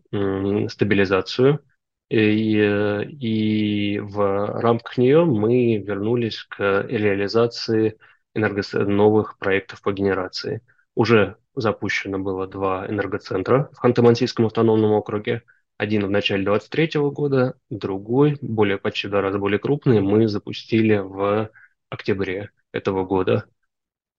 [0.70, 1.64] стабилизацию,
[2.10, 7.98] и, и в рамках нее мы вернулись к реализации
[8.36, 8.74] энергос...
[8.74, 10.62] новых проектов по генерации.
[10.94, 15.44] Уже запущено было два энергоцентра в Ханты-Мансийском автономном округе–
[15.78, 20.98] один в начале 2023 года, другой, более почти в два раза более крупный, мы запустили
[20.98, 21.52] в
[21.90, 23.46] октябре этого года.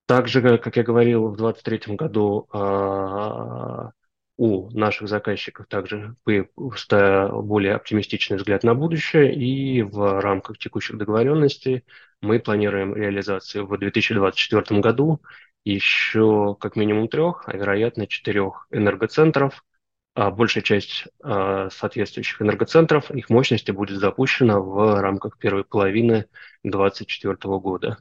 [0.06, 3.90] Также, как я говорил, в 2023 году а,
[4.36, 11.84] у наших заказчиков также более оптимистичный взгляд на будущее, и в рамках текущих договоренностей
[12.20, 15.20] мы планируем реализацию в 2024 году
[15.64, 19.64] еще как минимум трех, а вероятно четырех энергоцентров–
[20.16, 26.26] а большая часть а, соответствующих энергоцентров, их мощности будет запущена в рамках первой половины
[26.64, 27.98] 2024 года.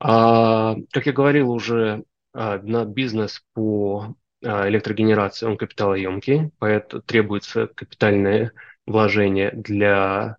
[0.00, 8.52] А, как я говорил уже, на бизнес по электрогенерации, он капиталоемкий, поэтому требуется капитальное
[8.86, 10.36] вложение для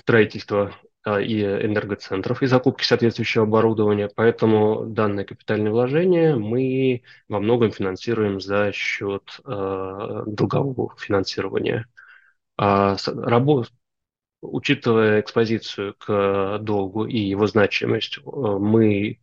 [0.00, 4.10] строительства а, и энергоцентров и закупки соответствующего оборудования.
[4.14, 11.86] Поэтому данное капитальное вложение мы во многом финансируем за счет э, долгового финансирования.
[12.56, 13.70] А, работ,
[14.40, 19.20] учитывая экспозицию к долгу и его значимость, э, мы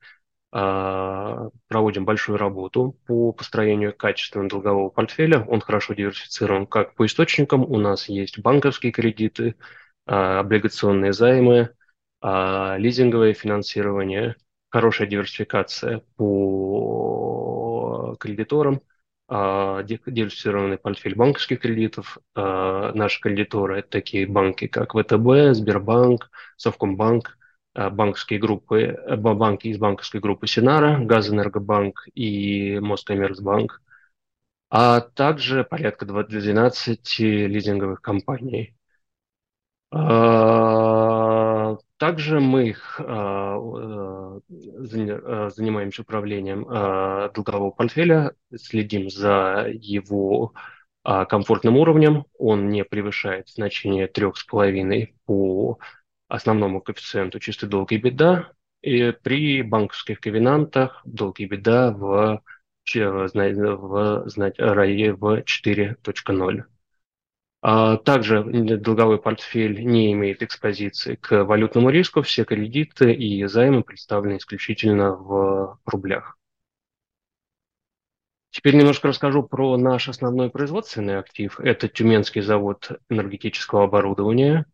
[0.53, 5.45] э, проводим большую работу по построению качественного долгового портфеля.
[5.47, 7.63] Он хорошо диверсифицирован как по источникам.
[7.63, 9.55] У нас есть банковские кредиты,
[10.05, 11.71] а, облигационные займы,
[12.21, 14.35] а, лизинговое финансирование,
[14.69, 18.79] хорошая диверсификация по кредиторам, а,
[19.29, 22.17] диверсифицированный портфель банковских кредитов.
[22.35, 27.37] Наши кредиторы– это такие банки, как ВТБ, Сбербанк, Совкомбанк,
[27.73, 33.81] банковские группы, банки из банковской группы Синара, Газэнергобанк и Москоммерцбанк,
[34.69, 38.73] а также порядка 12 лизинговых компаний.
[41.97, 50.53] А, также мы а, э, э, занимаемся управлением а, долгового портфеля, следим за его
[51.03, 52.25] комфортным уровнем.
[52.37, 55.79] Он не превышает значение 3,5 по
[56.27, 58.51] основному коэффициенту чистый долг и беда.
[58.81, 62.41] И при банковских ковенантах долг и беда в,
[62.83, 64.27] в, в,
[65.13, 66.63] в 4.0.
[67.69, 72.21] А также долговой портфель не имеет экспозиции к валютному риску.
[72.21, 76.37] Все кредиты и займы представлены исключительно в рублях.
[78.51, 81.59] Теперь немножко расскажу про наш основной производственный актив.
[81.59, 84.65] Это Тюменский завод энергетического оборудования.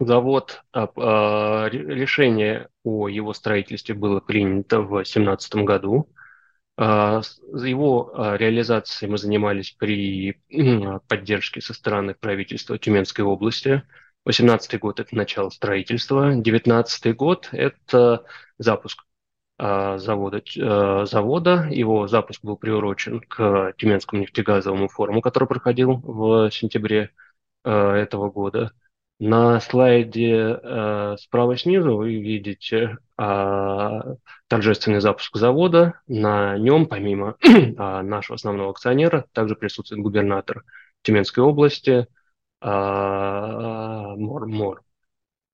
[0.00, 6.08] Завод, а, решение о его строительстве было принято в 2017 году.
[6.82, 7.20] А,
[7.52, 10.40] его а, реализацией мы занимались при
[11.08, 13.82] поддержке со стороны правительства Тюменской области.
[14.24, 18.24] 18 год– это начало строительства, 19 год– это
[18.58, 19.04] запуск
[19.58, 20.42] завода,
[21.04, 21.68] завода.
[21.70, 27.10] Его запуск был приурочен к Тюменскому нефтегазовому форуму, который проходил в сентябре
[27.62, 28.72] этого года.
[29.20, 34.00] На слайде э, справа снизу вы видите э,
[34.48, 36.00] торжественный запуск завода.
[36.06, 37.50] На нем, помимо э,
[38.02, 40.64] нашего основного акционера, также присутствует губернатор
[41.02, 42.06] Тюменской области
[42.62, 44.46] э, Мор.
[44.46, 44.82] Мор.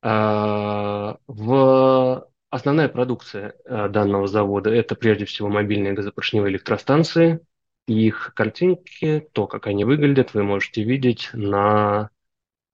[0.01, 7.41] Э, в основная продукция э, данного завода– это прежде всего мобильные газопоршневые электростанции.
[7.89, 12.11] Их картинки, то, как они выглядят, вы можете видеть на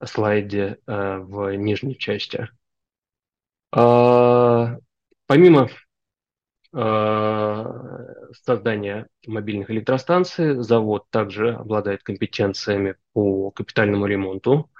[0.06, 2.48] слайде э, в нижней части.
[3.70, 4.76] А,
[5.26, 5.68] помимо
[6.74, 7.64] э,
[8.44, 14.70] создания мобильных электростанций, завод также обладает компетенциями по капитальному ремонту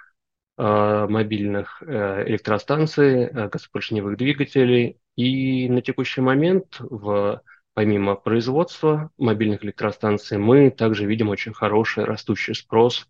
[0.58, 4.98] э, мобильных электростанций, газопоршневых двигателей.
[5.16, 7.42] И на текущий момент, в,
[7.74, 13.08] помимо производства мобильных электростанций, мы также видим очень хороший растущий спрос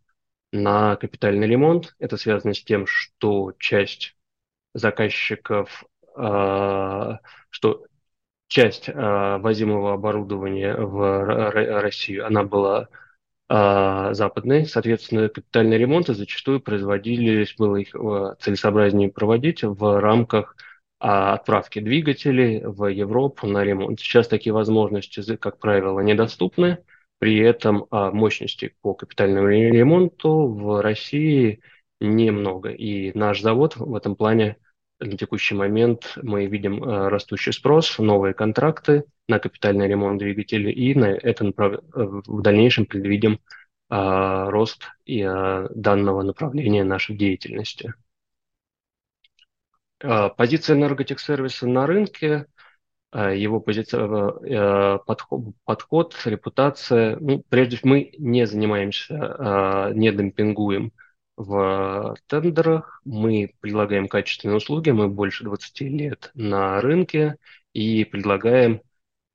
[0.52, 1.94] на капитальный ремонт.
[1.98, 4.14] Это связано с тем, что часть
[4.74, 5.84] заказчиков,
[6.16, 7.12] э,
[7.50, 7.86] что
[8.48, 12.88] часть э, возимого оборудования в Россию, она была
[13.48, 14.66] э, западной.
[14.66, 17.92] Соответственно, капитальные ремонты зачастую производились, было их
[18.40, 20.56] целесообразнее проводить в рамках
[20.98, 23.98] отправки двигателей в Европу на ремонт.
[23.98, 26.78] Сейчас такие возможности, как правило, недоступны.
[27.22, 31.61] При этом а, мощности по капитальному ремонту в России
[32.00, 32.70] немного.
[32.70, 34.56] И наш завод в этом плане
[34.98, 40.96] на текущий момент мы видим а, растущий спрос, новые контракты на капитальный ремонт двигателей, и
[40.96, 41.78] на это направ...
[41.92, 43.38] в дальнейшем предвидим
[43.88, 47.94] а, рост и, данного направления нашей деятельности.
[50.00, 52.62] Позиция энерготехсервиса на рынке Э,
[53.18, 57.16] его позиция, э, подход, подход, репутация.
[57.20, 60.92] Ну, прежде всего, мы не занимаемся, э, не демпингуем
[61.37, 67.37] в тендерах, мы предлагаем качественные услуги, мы больше 20 лет на рынке
[67.72, 68.83] и предлагаем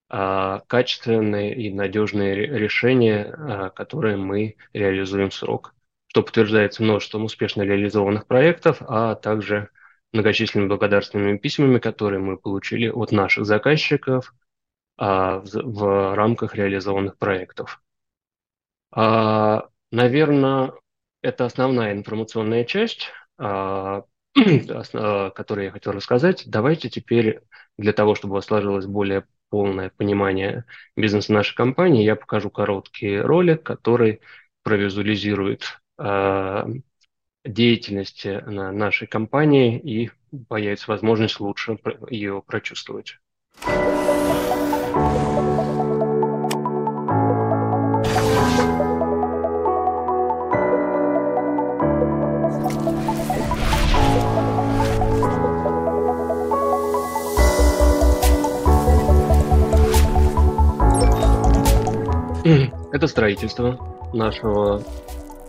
[0.09, 5.75] качественные и надежные решения, которые мы реализуем в срок,
[6.07, 9.69] что подтверждается множеством успешно реализованных проектов, а также
[10.13, 14.33] многочисленными благодарственными письмами, которые мы получили от наших заказчиков
[14.97, 17.81] а, в, в рамках реализованных проектов.
[18.91, 20.73] А, наверное,
[21.21, 26.43] это основная информационная часть, а, которую я хотел рассказать.
[26.47, 27.41] Давайте теперь
[27.77, 30.65] для того, чтобы у вас сложилось более полное понимание
[30.95, 34.21] бизнеса нашей компании, я покажу короткий ролик, который
[34.63, 35.79] провизуализирует
[37.47, 40.11] деятельности нашей компании и
[40.47, 41.77] появится возможность лучше
[42.09, 43.17] ее прочувствовать.
[62.93, 63.77] Это строительство
[64.13, 64.81] нашего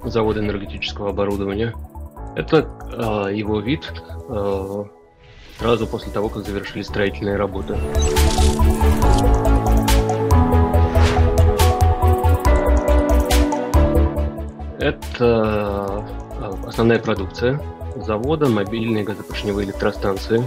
[0.02, 1.74] завода энергетического оборудования.
[2.38, 3.92] Это э, его вид
[4.28, 4.84] э,
[5.58, 7.76] сразу после того, как завершили строительные работы.
[14.78, 17.60] Это э, основная продукция
[17.96, 20.40] завода, мобильные газопоршневые электростанции.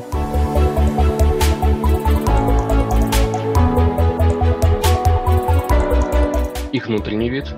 [6.72, 7.54] Их внутренний вид.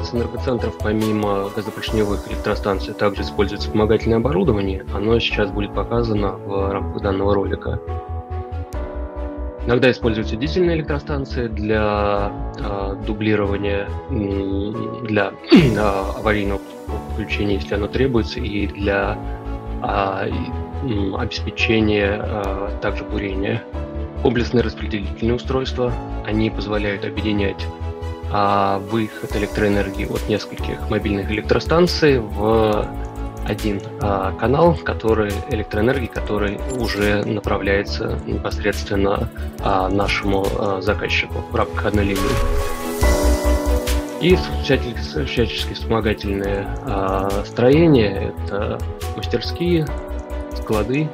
[0.00, 4.84] Реализации энергоцентров помимо газопоршневых электростанций также используется вспомогательное оборудование.
[4.94, 7.78] Оно сейчас будет показано в рамках данного ролика.
[9.66, 13.90] Иногда используются дизельные электростанции для э, дублирования,
[15.06, 16.60] для э, аварийного
[17.12, 19.18] включения, если оно требуется, и для
[19.82, 20.30] э,
[21.14, 23.62] обеспечения э, также бурения.
[24.22, 25.92] Комплексные распределительные устройства,
[26.26, 27.66] они позволяют объединять
[28.30, 32.86] выход электроэнергии от нескольких мобильных электростанций в
[33.46, 39.28] один а, канал, который электроэнергии, который уже направляется непосредственно
[39.60, 42.20] а, нашему а, заказчику в рамках одной линии.
[44.20, 48.78] И всячески, всячески вспомогательные а, строения– это
[49.16, 49.86] мастерские,
[50.54, 51.08] склады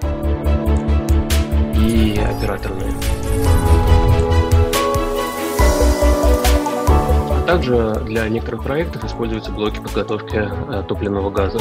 [1.74, 2.92] и операторные.
[7.46, 11.60] Также для некоторых проектов используются блоки подготовки э, топливного газа.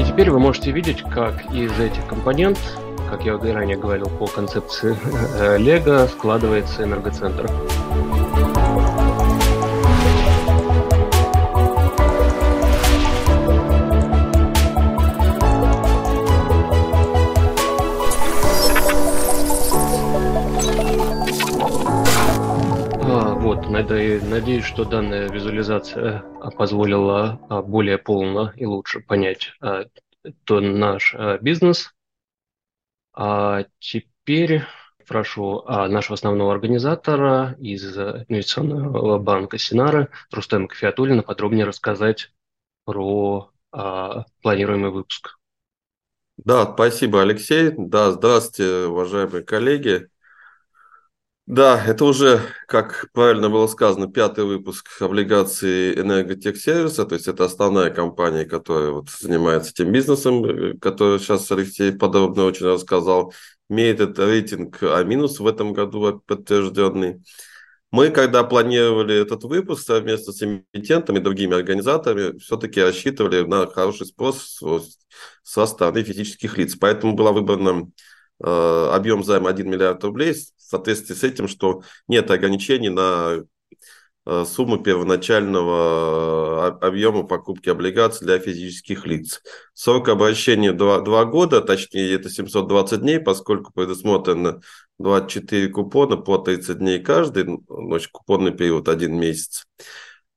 [0.00, 2.58] И теперь вы можете видеть, как из этих компонент,
[3.10, 4.96] как я ранее говорил по концепции
[5.58, 7.50] Лего, э, складывается энергоцентр.
[24.38, 29.86] Надеюсь, что данная визуализация а, позволила а, более полно и лучше понять а,
[30.44, 31.92] то наш бизнес.
[33.12, 34.62] А теперь
[35.08, 42.30] прошу нашего основного организатора из инвестиционного банка Синара Рустема Кафиатуллина подробнее рассказать
[42.84, 45.36] про планируемый выпуск.
[46.36, 47.72] Да, спасибо, Алексей.
[47.76, 50.08] Да, здравствуйте, уважаемые коллеги.
[51.50, 57.88] Да, это уже, как правильно было сказано, пятый выпуск облигаций Энерготехсервиса, то есть это основная
[57.88, 63.32] компания, которая вот занимается этим бизнесом, э, который сейчас Алексей подробно очень рассказал,
[63.70, 67.22] имеет этот рейтинг А- в этом году подтвержденный.
[67.90, 74.04] Мы, когда планировали этот выпуск совместно с эмитентами и другими организаторами, все-таки рассчитывали на хороший
[74.04, 74.60] спрос
[75.42, 76.76] со стороны физических лиц.
[76.78, 77.88] Поэтому была выбрана
[78.40, 83.44] объем займа 1 миллиард рублей в соответствии с этим, что нет ограничений на
[84.26, 89.42] э, сумму первоначального э, объема покупки облигаций для физических лиц.
[89.72, 94.60] Срок обращения 2, 2 года, точнее это 720 дней, поскольку предусмотрено
[94.98, 99.66] 24 купона по 30 дней каждый, значит, купонный период 1 месяц.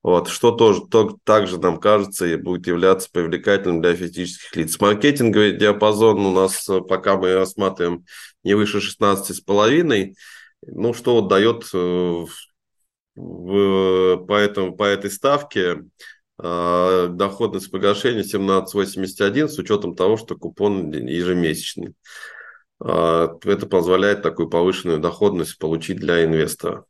[0.03, 4.79] Вот, что тоже то, также нам кажется и будет являться привлекательным для физических лиц.
[4.79, 8.05] Маркетинговый диапазон у нас, э, пока мы рассматриваем,
[8.43, 10.15] не выше 16,5.
[10.65, 12.25] Ну, что вот дает э,
[13.15, 15.83] в, по, этому, по этой ставке
[16.41, 21.93] э, доходность погашения 17,81 с учетом того, что купон ежемесячный.
[22.83, 26.85] Э, это позволяет такую повышенную доходность получить для инвестора.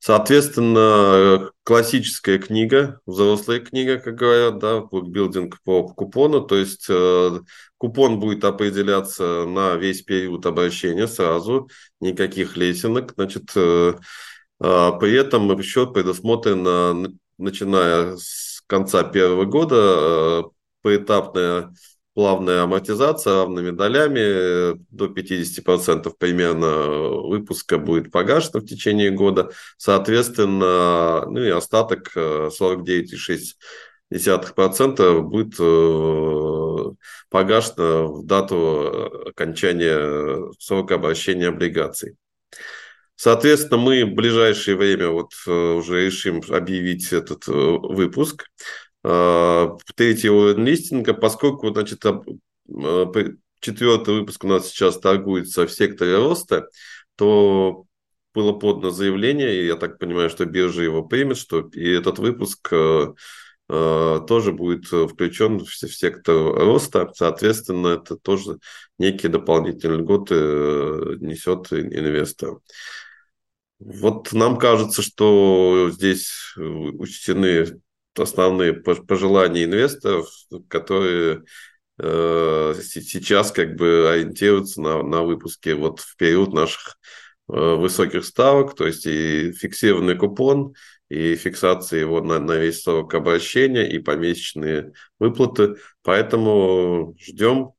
[0.00, 7.40] Соответственно, классическая книга, взрослая книга, как говорят, да, билдинг по купону, то есть э,
[7.78, 11.68] купон будет определяться на весь период обращения сразу,
[12.00, 13.94] никаких лесенок, значит, э,
[14.60, 20.42] э, при этом еще предусмотрено, начиная с конца первого года, э,
[20.82, 21.74] поэтапная
[22.18, 26.66] плавная амортизация равными долями до 50% примерно
[27.28, 29.52] выпуска будет погашено в течение года.
[29.76, 33.54] Соответственно, ну и остаток 49,6%
[34.98, 36.90] э, будет э,
[37.30, 42.16] погашено в дату окончания срока обращения облигаций.
[43.14, 48.46] Соответственно, мы в ближайшее время вот э, уже решим объявить этот выпуск.
[49.10, 56.68] Э, уровень листинга, поскольку, значит, э, четвертый выпуск у нас сейчас торгуется в секторе роста,
[57.16, 57.86] то
[58.34, 62.68] было подано заявление, и я так понимаю, что биржа его примет, что и этот выпуск
[62.70, 63.14] э,
[63.66, 67.10] тоже будет включен в сектор роста.
[67.14, 68.58] Соответственно, это тоже
[68.98, 70.34] некие дополнительные льготы
[71.20, 72.58] несет инвестор.
[73.78, 77.80] Вот нам кажется, что здесь учтены
[78.20, 80.28] основные пожелания инвесторов,
[80.68, 81.44] которые
[81.98, 86.98] э, сейчас как бы ориентируются на, на выпуске вот в период наших
[87.48, 90.74] э, высоких ставок, то есть и фиксированный купон,
[91.08, 95.76] и фиксация его на, на весь срок обращения, и помесячные выплаты.
[96.02, 97.72] Поэтому ждем,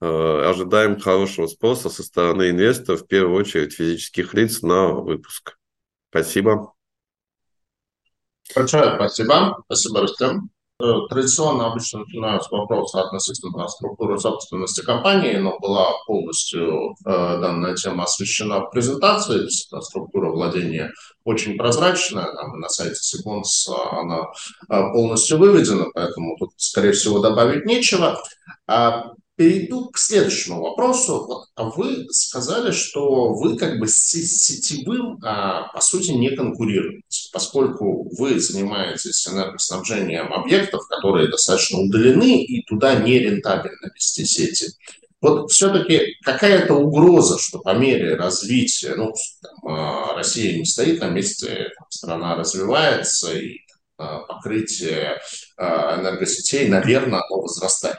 [0.00, 5.58] э, ожидаем хорошего спроса со стороны инвесторов, в первую очередь физических лиц на выпуск.
[6.10, 6.73] Спасибо.
[8.54, 9.62] Большое спасибо.
[9.66, 10.50] Спасибо, Рустем.
[10.82, 17.76] Э, традиционно обычно начинаю с вопроса относительно структуры собственности компании, но была полностью э, данная
[17.76, 19.46] тема освещена в презентации.
[19.48, 20.90] Структура владения
[21.24, 24.22] очень прозрачная, там на сайте Sequence она
[24.68, 28.20] э, полностью выведена, поэтому тут, скорее всего, добавить нечего.
[28.66, 31.24] А перейду к следующему вопросу.
[31.26, 37.30] Вот а вы сказали, что вы как бы с сетевым, а, по сути, не конкурируете,
[37.32, 44.66] поскольку вы занимаетесь энергоснабжением объектов, которые достаточно удалены, и туда не рентабельно вести сети.
[45.20, 49.12] Вот все-таки какая-то угроза, что по мере развития, ну,
[49.42, 53.58] там, а, Россия не стоит на месте, там, страна развивается, и
[53.96, 55.20] а, покрытие
[55.58, 57.96] энергосетей, наверное, оно возрастает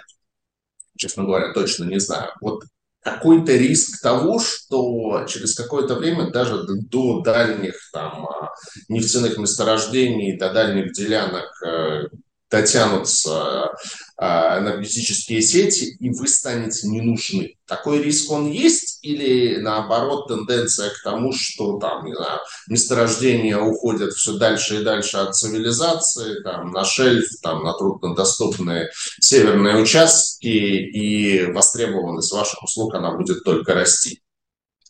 [0.98, 2.32] честно говоря, точно не знаю.
[2.42, 2.64] Вот
[3.06, 8.52] какой-то риск того, что через какое-то время даже до дальних там, а,
[8.90, 12.08] нефтяных месторождений, до дальних делянок э,
[12.50, 13.76] дотянутся
[14.18, 17.58] энергетические сети, и вы станете не нужны.
[17.68, 24.14] Такой риск он есть или наоборот тенденция к тому, что там, не знаю, месторождения уходят
[24.14, 28.90] все дальше и дальше от цивилизации, там, на шельф, там, на труднодоступные
[29.20, 34.22] северные участки, и востребованность ваших услуг, она будет только расти?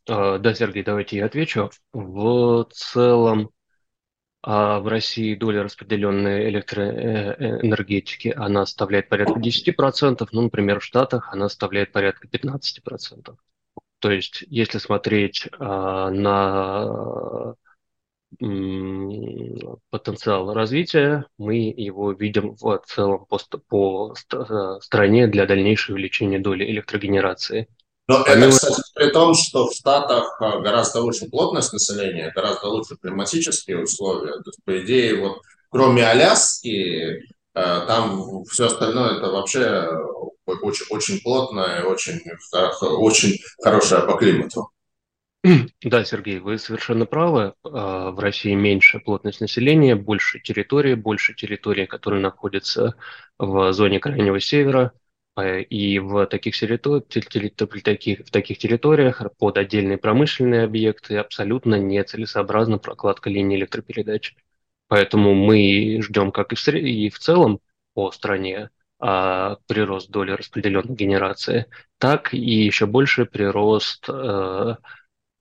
[0.08, 1.72] А, да, Сергей, давайте я отвечу.
[1.94, 3.50] В целом,
[4.48, 11.50] а в России доля распределенной электроэнергетики, она составляет порядка 10%, ну, например, в Штатах она
[11.50, 13.40] составляет порядка 15%.
[13.98, 17.56] То есть, если смотреть а, на
[18.40, 24.14] м, потенциал развития, мы его видим в целом по, по
[24.80, 27.68] стране для дальнейшего увеличения доли электрогенерации.
[28.08, 28.48] Но Помимо...
[28.48, 33.84] это, кстати, при том, что в Штатах а, гораздо лучше плотность населения, гораздо лучше климатические
[33.84, 34.34] условия.
[34.34, 37.24] То есть, по идее, вот кроме Аляски,
[37.56, 39.90] а, там все остальное это вообще
[40.46, 42.22] очень, очень плотное, очень,
[42.80, 44.70] очень хорошее по климату.
[45.84, 47.54] Да, Сергей, вы совершенно правы.
[47.64, 52.96] В России меньше плотность населения, больше территории, больше территории, которые находятся
[53.38, 55.05] в зоне крайнего севера– Э,
[55.44, 56.56] и в таких,
[57.84, 64.36] таких, в таких территориях под отдельные промышленные объекты абсолютно нецелесообразна прокладка линии электропередач.
[64.88, 67.60] Поэтому мы ждем, как и в, и в целом
[67.94, 68.70] по стране,
[69.00, 71.66] а, прирост доли распределенной генерации,
[71.98, 74.78] так и еще больше прирост а,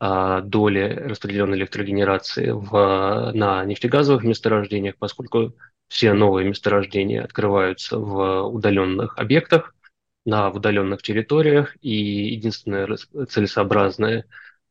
[0.01, 5.55] а, доли распределенной электрогенерации в, на нефтегазовых месторождениях, поскольку
[5.89, 9.75] все новые месторождения открываются в удаленных объектах,
[10.25, 11.91] на удаленных территориях, и
[12.35, 12.97] единственная
[13.29, 14.27] целесообразная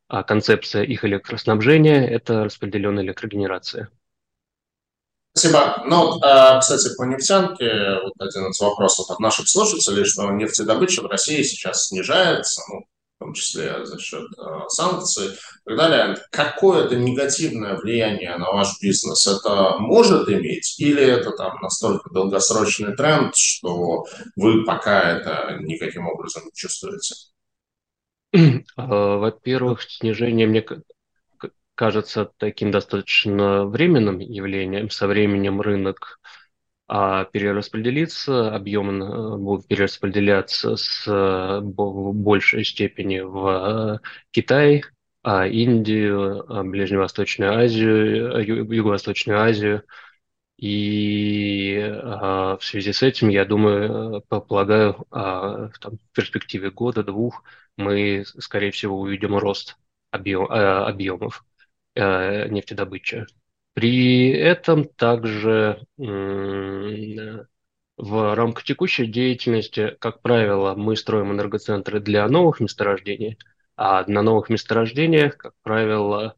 [0.08, 3.90] а, концепция их электроснабжения– это распределенная электрогенерация.
[5.36, 5.84] Спасибо.
[5.88, 11.08] Ну, а, кстати, по нефтянке, вот один из вопросов от наших слушателей, что нефтедобыча в
[11.08, 12.86] России сейчас снижается, ну,
[13.24, 16.18] в том числе за счет э, санкций и так далее.
[16.30, 20.80] Какое это негативное влияние на ваш бизнес это может иметь?
[20.80, 24.06] Или это там настолько долгосрочный тренд, что
[24.36, 27.16] вы пока это никаким образом не чувствуете?
[28.76, 30.66] А, во-первых, снижение мне
[31.76, 34.90] кажется таким достаточно временным явлением.
[34.90, 36.20] Со временем рынок
[36.88, 44.84] а перераспределиться, объемы э, будут перераспределяться с э, большей степени в э, Китай,
[45.24, 49.84] а Индию, Ближневосточную Азию, Юго-Восточную Азию.
[50.58, 57.44] И а, в связи с этим, я думаю, полагаю, а, там, в перспективе года-двух
[57.78, 59.78] мы, скорее всего, увидим рост
[60.12, 61.46] объем, объемов
[61.96, 63.26] нефтедобычи.
[63.74, 65.86] При этом также
[67.98, 73.38] в рамках текущей деятельности, как правило, мы строим энергоцентры для новых месторождений,
[73.76, 76.36] а на новых месторождениях, как правило,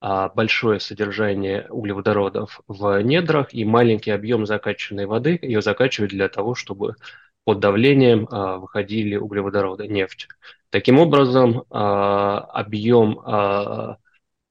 [0.00, 5.38] а, большое содержание углеводородов в недрах и маленький объем закачанной воды.
[5.42, 6.96] Ее закачивают для того, чтобы
[7.44, 10.28] под давлением а, выходили углеводороды, нефть.
[10.70, 13.20] Таким образом, а, объем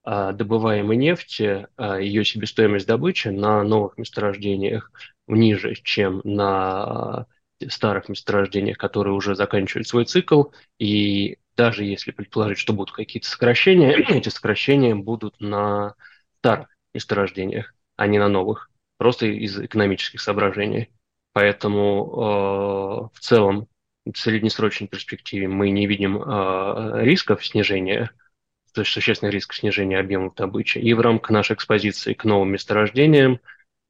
[0.03, 4.91] добываемой нефти, а, ее себестоимость добычи на новых месторождениях
[5.27, 7.27] ниже, чем на
[7.69, 10.45] старых месторождениях, которые уже заканчивают свой цикл.
[10.79, 15.95] И даже если предположить, что будут какие-то сокращения, эти сокращения будут на
[16.39, 20.89] старых месторождениях, а не на новых, просто из экономических соображений.
[21.33, 23.67] Поэтому э, в целом
[24.11, 28.11] в среднесрочной перспективе мы не видим э, рисков снижения
[28.73, 30.77] то есть существенный риск снижения объемов добычи.
[30.77, 33.39] И в рамках нашей экспозиции к новым месторождениям,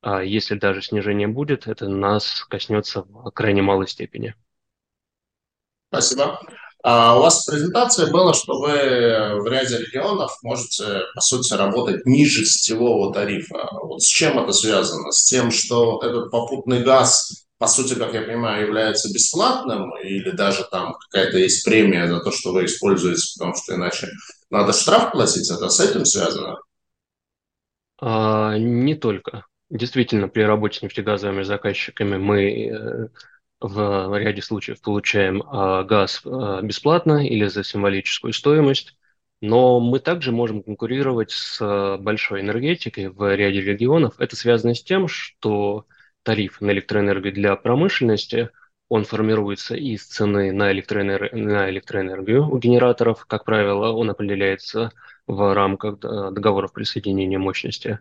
[0.02, 4.36] а, если даже снижение будет, это нас коснется в крайне малой степени.
[5.90, 6.40] Спасибо.
[6.84, 8.72] А у вас в презентации было, что вы
[9.42, 13.70] в ряде регионов можете, по сути, работать ниже сетевого тарифа.
[13.72, 15.12] Вот с чем это связано?
[15.12, 20.68] С тем, что этот попутный газ по сути, как я понимаю, является бесплатным, или даже
[20.72, 24.10] там какая-то есть премия за то, что вы используете, потому что иначе
[24.52, 26.60] надо штраф платить, это с этим связано?
[28.00, 29.46] А, не только.
[29.70, 33.08] Действительно, при работе с нефтегазовыми заказчиками мы э,
[33.62, 38.98] в ряде случаев получаем а, газ а, бесплатно или за символическую стоимость,
[39.40, 44.16] но мы также можем конкурировать с большой энергетикой в ряде регионов.
[44.20, 45.86] Это связано с тем, что
[46.24, 48.50] тариф на электроэнергию для промышленности,
[48.92, 51.34] он формируется из цены на, электроэнер...
[51.34, 53.26] на электроэнергию у генераторов.
[53.26, 54.92] Как правило, он определяется
[55.28, 58.00] в рамках договоров присоединения мощности.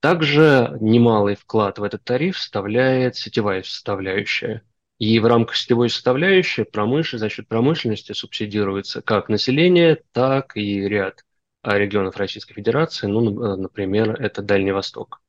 [0.00, 4.60] Также немалый вклад в этот тариф вставляет сетевая составляющая.
[4.98, 7.12] И в рамках сетевой составляющей промыш...
[7.12, 11.24] за счет промышленности субсидируется как население, так и ряд
[11.64, 15.22] регионов Российской Федерации, ну, например, это Дальний Восток.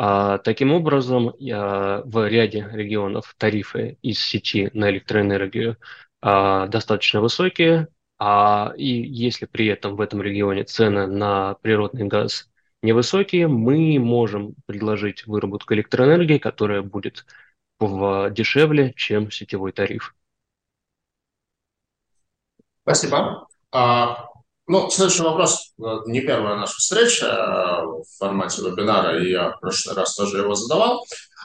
[0.00, 5.76] А, таким образом, я, в ряде регионов тарифы из сети на электроэнергию
[6.20, 12.48] а, достаточно высокие, а, и если при этом в этом регионе цены на природный газ
[12.80, 17.26] невысокие, мы можем предложить выработку электроэнергии, которая будет
[17.80, 20.14] в, дешевле, чем сетевой тариф.
[22.82, 23.48] Спасибо.
[23.72, 24.28] А,
[24.68, 25.72] ну, следующий вопрос.
[25.82, 30.38] Э, не первая наша встреча э, в формате вебинара, и я в прошлый раз тоже
[30.38, 31.04] его задавал.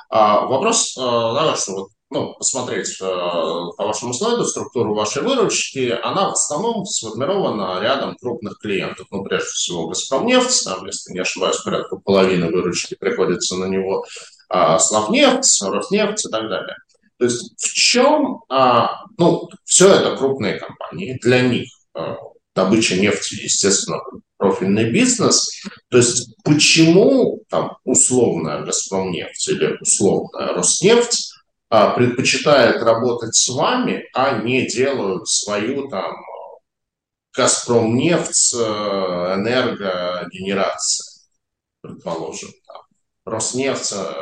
[0.09, 6.29] А, вопрос, да, э, что вот, ну, посмотреть по вашему слайду структуру вашей выручки, она
[6.29, 9.07] в основном сформирована рядом крупных клиентов.
[9.09, 14.05] Ну, прежде всего, Газпромнефть, там, если не ошибаюсь, порядка половины выручки приходится на него,
[14.49, 16.75] а, Славнефть, Роснефть и так далее.
[17.17, 21.69] То есть в чем, а, ну, все это крупные компании, для них
[22.55, 23.99] добыча нефти, естественно,
[24.37, 25.63] профильный бизнес.
[25.89, 31.33] То есть почему там условная Газпромнефть или условная Роснефть
[31.69, 36.15] а, предпочитает работать с вами, а не делают свою там
[37.35, 41.23] Газпромнефть, э, энергогенерация,
[41.81, 42.81] предположим, там,
[43.25, 44.13] Роснефть, э,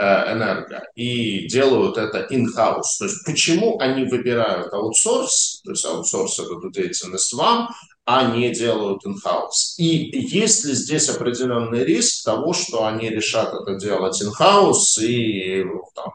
[0.00, 2.98] энерго и делают это in-house.
[2.98, 7.68] То есть почему они выбирают аутсорс, то есть аутсорс эту деятельность вам,
[8.06, 9.76] а не делают in-house.
[9.78, 16.14] И есть ли здесь определенный риск того, что они решат это делать in-house и там,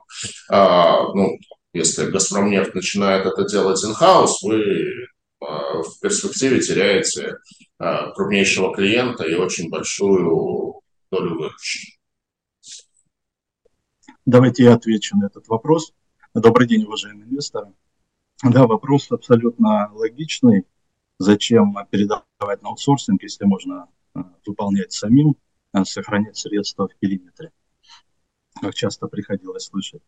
[0.49, 1.37] а, ну,
[1.73, 5.07] если Газпромнефть начинает это делать in-house, вы
[5.41, 7.37] а, в перспективе теряете
[7.77, 10.81] а, крупнейшего клиента и очень большую
[11.11, 11.94] долю выручки.
[14.25, 15.93] Давайте я отвечу на этот вопрос.
[16.33, 17.71] Добрый день, уважаемые инвесторы.
[18.43, 20.65] Да, вопрос абсолютно логичный.
[21.19, 25.35] Зачем передавать на аутсорсинг, если можно э, выполнять самим,
[25.73, 27.51] э, сохранять средства в периметре,
[28.59, 30.01] как часто приходилось слышать.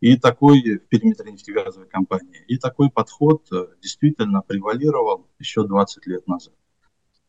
[0.00, 2.44] И такой в периметре нефтегазовой компании.
[2.46, 6.54] И такой подход э, действительно превалировал еще 20 лет назад.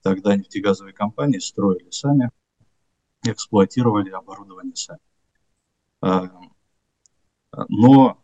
[0.03, 2.29] Тогда нефтегазовые компании строили сами,
[3.25, 4.99] эксплуатировали оборудование сами.
[6.07, 6.31] А,
[7.67, 8.23] но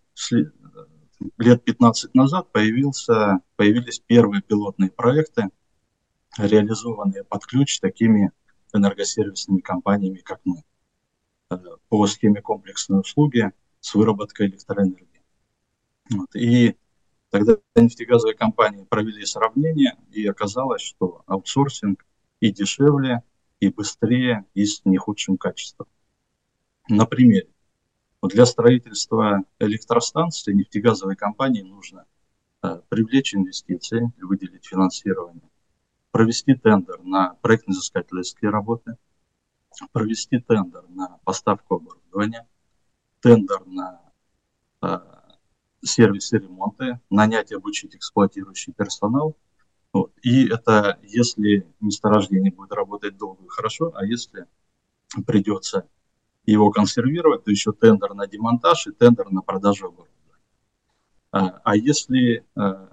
[1.38, 5.50] лет 15 назад появился, появились первые пилотные проекты,
[6.38, 8.32] реализованные под ключ такими
[8.74, 10.64] энергосервисными компаниями, как мы,
[11.52, 11.58] э,
[11.90, 15.22] по схеме комплексной услуги с выработкой электроэнергии.
[16.10, 16.34] Вот.
[16.36, 16.78] И
[17.32, 22.06] тогда нефтегазовые компании провели сравнение, и оказалось, что аутсорсинг
[22.40, 23.24] и дешевле,
[23.60, 25.88] и быстрее, и с не худшим качеством.
[26.88, 27.53] На примере.
[28.24, 32.06] Вот для строительства электростанции нефтегазовой компании нужно
[32.62, 35.50] э, привлечь инвестиции, выделить финансирование,
[36.12, 38.96] провести тендер на проектно-изыскательские работы,
[39.92, 42.48] провести тендер на поставку оборудования,
[43.20, 44.00] тендер на
[44.82, 45.00] э,
[45.84, 49.36] сервисы ремонта, нанять и обучить эксплуатирующий персонал.
[49.92, 50.14] Вот.
[50.22, 54.48] И это если месторождение будет работать долго и хорошо, а если
[55.28, 55.90] придется
[56.46, 60.14] его консервировать, то еще тендер на демонтаж и тендер на продажу оборудования.
[61.32, 62.88] А, а если э,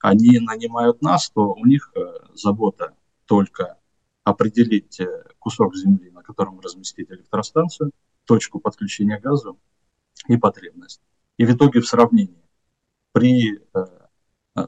[0.00, 2.00] они нанимают нас, то у них э,
[2.34, 2.94] забота
[3.26, 3.78] только
[4.24, 7.90] определить э, кусок земли, на котором разместить электростанцию,
[8.24, 9.58] точку подключения газу
[10.28, 11.00] и потребность.
[11.38, 12.42] И в итоге в сравнении
[13.12, 13.60] при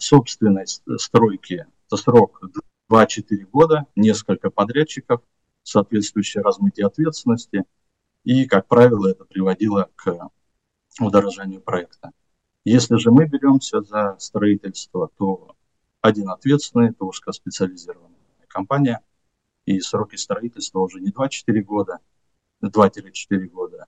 [0.00, 2.42] собственной стройке это срок
[2.90, 5.20] 2-4 года, несколько подрядчиков,
[5.62, 7.62] соответствующее размытие ответственности–
[8.24, 10.30] и, как правило, это приводило к
[11.00, 12.10] удорожанию проекта.
[12.64, 15.54] Если же мы беремся за строительство, то
[16.00, 18.14] один ответственный, это узкоспециализированная
[18.48, 19.00] компания,
[19.66, 21.98] и сроки строительства уже не 2-4 года,
[22.62, 23.86] 2-4 года,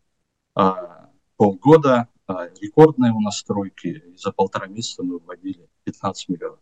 [0.55, 6.61] а полгода, а рекордные у нас стройки, и за полтора месяца мы вводили 15 миллионов.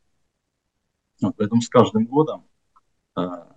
[1.21, 2.45] Вот, поэтому с каждым годом
[3.15, 3.54] а,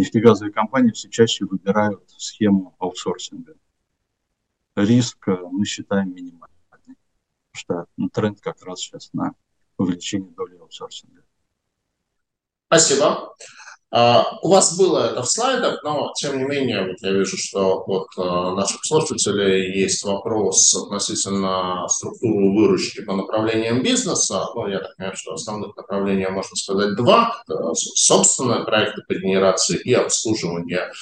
[0.00, 3.54] нефтегазовые компании все чаще выбирают схему аутсорсинга.
[4.74, 6.96] Риск э, мы считаем минимальным, потому
[7.52, 9.34] что ну, тренд как раз сейчас на
[9.76, 11.22] увеличение доли аутсорсинга.
[12.66, 13.34] Спасибо.
[13.92, 17.82] Uh, у вас было это в слайдах, но тем не менее, вот я вижу, что
[17.88, 24.46] от uh, наших слушателей есть вопрос относительно структуры выручки по направлениям бизнеса.
[24.54, 27.42] Ну, я так понимаю, что основных направлений можно сказать два.
[27.74, 30.92] Собственные проекты по генерации и обслуживание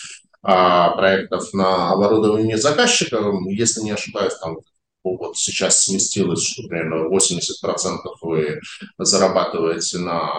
[0.42, 3.22] uh, проектов на оборудование заказчика.
[3.48, 4.56] Если не ошибаюсь, там
[5.04, 8.60] вот сейчас сместилось, что примерно 80% вы
[8.98, 10.32] зарабатываете на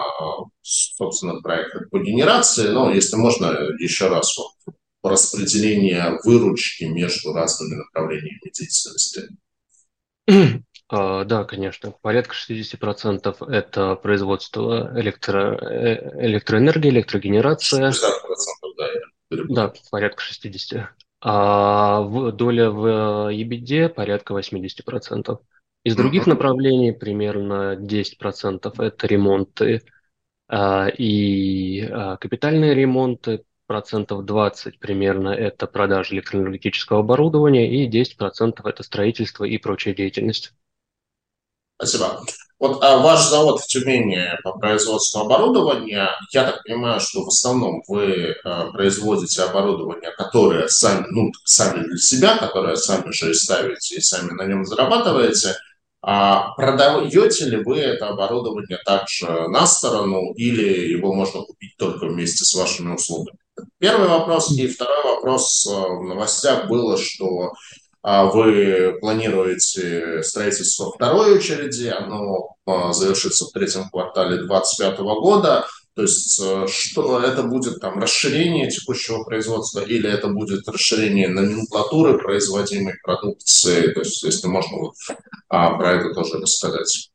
[0.62, 2.68] собственных проектах по генерации.
[2.68, 3.46] Но если можно,
[3.78, 9.28] еще раз вот, распределение выручки между разными направлениями деятельности.
[10.92, 11.92] А, да, конечно.
[12.02, 15.56] Порядка 60% это производство электро...
[15.56, 17.90] Э, электроэнергии, электрогенерация.
[17.90, 17.94] 60%,
[18.76, 19.36] да.
[19.48, 20.86] Да, порядка 60%
[21.20, 22.02] а
[22.32, 25.38] доля в EBD порядка 80%.
[25.82, 26.28] Из других mm-hmm.
[26.28, 29.82] направлений примерно 10% это ремонты
[30.48, 38.82] а, и а, капитальные ремонты, процентов 20 примерно это продажа электроэнергетического оборудования и 10% это
[38.82, 40.52] строительство и прочая деятельность.
[41.76, 42.20] Спасибо.
[42.60, 47.82] Вот а ваш завод в Тюмени по производству оборудования, я так понимаю, что в основном
[47.88, 53.96] вы а, производите оборудование, которое сами, ну, сами для себя, которое сами же и ставите
[53.96, 55.56] и сами на нем зарабатываете.
[56.02, 62.44] А продаете ли вы это оборудование также на сторону или его можно купить только вместе
[62.44, 63.38] с вашими услугами?
[63.78, 64.50] Первый вопрос.
[64.52, 65.66] И второй вопрос.
[65.66, 67.54] А, в новостях было, что
[68.02, 75.66] вы планируете строительство второй очереди, оно а, завершится в третьем квартале 2025 года.
[75.94, 82.16] То есть э, что это будет там расширение текущего производства или это будет расширение номенклатуры
[82.16, 83.92] производимой продукции?
[83.92, 84.94] То есть если можно вот,
[85.48, 87.10] а, про это тоже рассказать.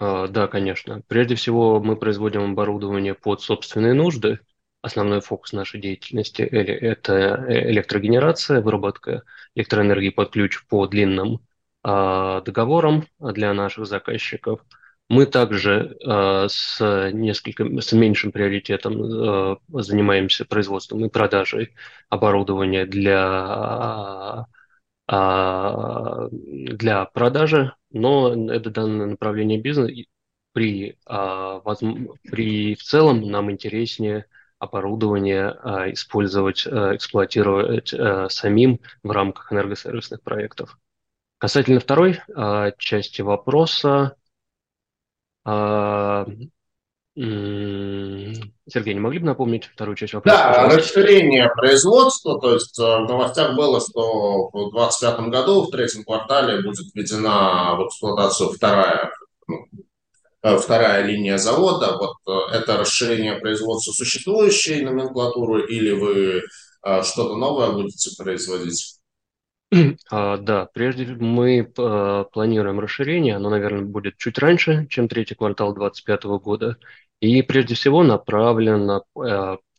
[0.00, 1.02] Да, конечно.
[1.08, 4.38] Прежде всего мы производим оборудование под собственные нужды
[4.82, 9.22] основной фокус нашей деятельности– это электрогенерация, выработка
[9.54, 11.40] электроэнергии под ключ по длинным
[11.82, 14.64] а, договорам для наших заказчиков.
[15.08, 21.74] Мы также а, с несколько с меньшим приоритетом а, занимаемся производством и продажей
[22.08, 24.46] оборудования для
[25.10, 30.04] для продажи, но это данное направление бизнеса
[30.52, 30.98] при,
[32.30, 34.26] при в целом нам интереснее
[34.58, 40.78] оборудование а, использовать, а, эксплуатировать а, самим в рамках энергосервисных проектов.
[41.38, 42.20] Касательно второй
[42.78, 44.16] части вопроса,
[45.44, 46.44] Сергей,
[48.94, 50.36] не могли бы напомнить вторую часть вопроса?
[50.36, 50.78] Да, пожалуйста?
[50.78, 56.92] расширение производства, то есть в новостях было, что в 2025 году, в третьем квартале будет
[56.92, 59.12] введена в эксплуатацию вторая
[59.46, 59.87] ну, Э,
[60.56, 66.42] вторая линия завода, вот э, это расширение производства существующей номенклатуры или вы
[66.84, 68.94] э, что-то новое будете производить?
[70.10, 71.70] А, да, прежде мы
[72.32, 76.78] планируем расширение, оно, наверное, будет чуть раньше, чем третий квартал 2025 года,
[77.20, 79.04] и прежде всего направлено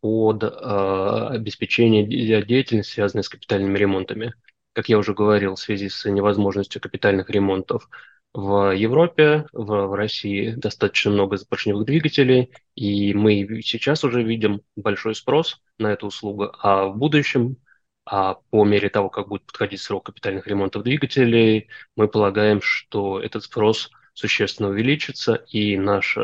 [0.02, 4.36] под обеспечение деятельности, связанной с капитальными ремонтами.
[4.74, 7.90] Как я уже говорил, в связи с невозможностью капитальных ремонтов
[8.34, 15.16] в Европе, в, в России достаточно много запоршневых двигателей, и мы сейчас уже видим большой
[15.16, 17.58] спрос на эту услугу, а в будущем,
[18.06, 23.44] а по мере того, как будет подходить срок капитальных ремонтов двигателей, мы полагаем, что этот
[23.44, 26.18] спрос существенно увеличится, и наш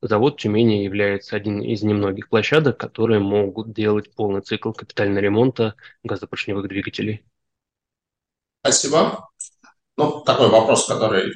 [0.00, 5.74] завод в Тюмени является один из немногих площадок, которые могут делать полный цикл капитального ремонта
[6.02, 7.24] газопоршневых двигателей.
[8.62, 9.28] Спасибо.
[9.96, 11.32] Ну, такой вопрос, который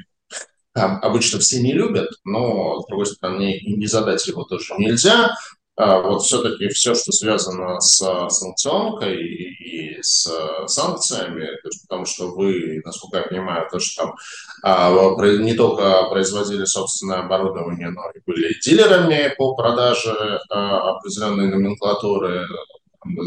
[0.76, 5.34] обычно все не любят, но, с другой стороны, и не задать его тоже нельзя.
[5.78, 7.98] А вот все-таки все, что связано с
[8.30, 10.26] санкционкой и с
[10.66, 11.48] санкциями,
[11.82, 14.14] потому что вы, насколько я понимаю, то, что там
[14.62, 14.90] а,
[15.36, 22.46] не только производили собственное оборудование, но и были дилерами по продаже а, определенной номенклатуры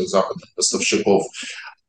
[0.05, 1.23] западных поставщиков.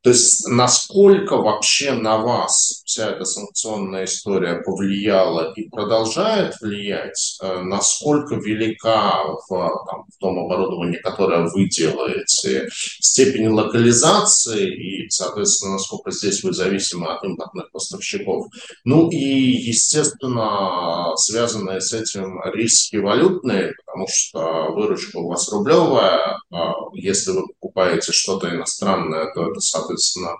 [0.02, 7.62] То есть насколько вообще на вас вся эта санкционная история повлияла и продолжает влиять, э,
[7.62, 16.10] насколько велика в, там, в том оборудовании, которое вы делаете, степень локализации и, соответственно, насколько
[16.10, 18.46] здесь вы зависимы от импортных поставщиков.
[18.84, 26.72] Ну и, естественно, связанные с этим риски валютные, потому что выручка у вас рублевая, а
[26.94, 30.36] если вы покупаете что-то иностранное, то это, соответственно, соответственно,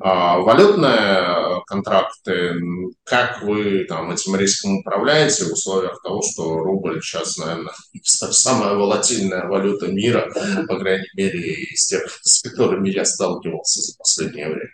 [0.00, 2.60] а, валютные контракты,
[3.04, 7.72] как вы там этим риском управляете в условиях того, что рубль сейчас, наверное,
[8.02, 10.30] самая волатильная валюта мира,
[10.68, 14.70] по крайней мере, из тех, с которыми я сталкивался за последнее время?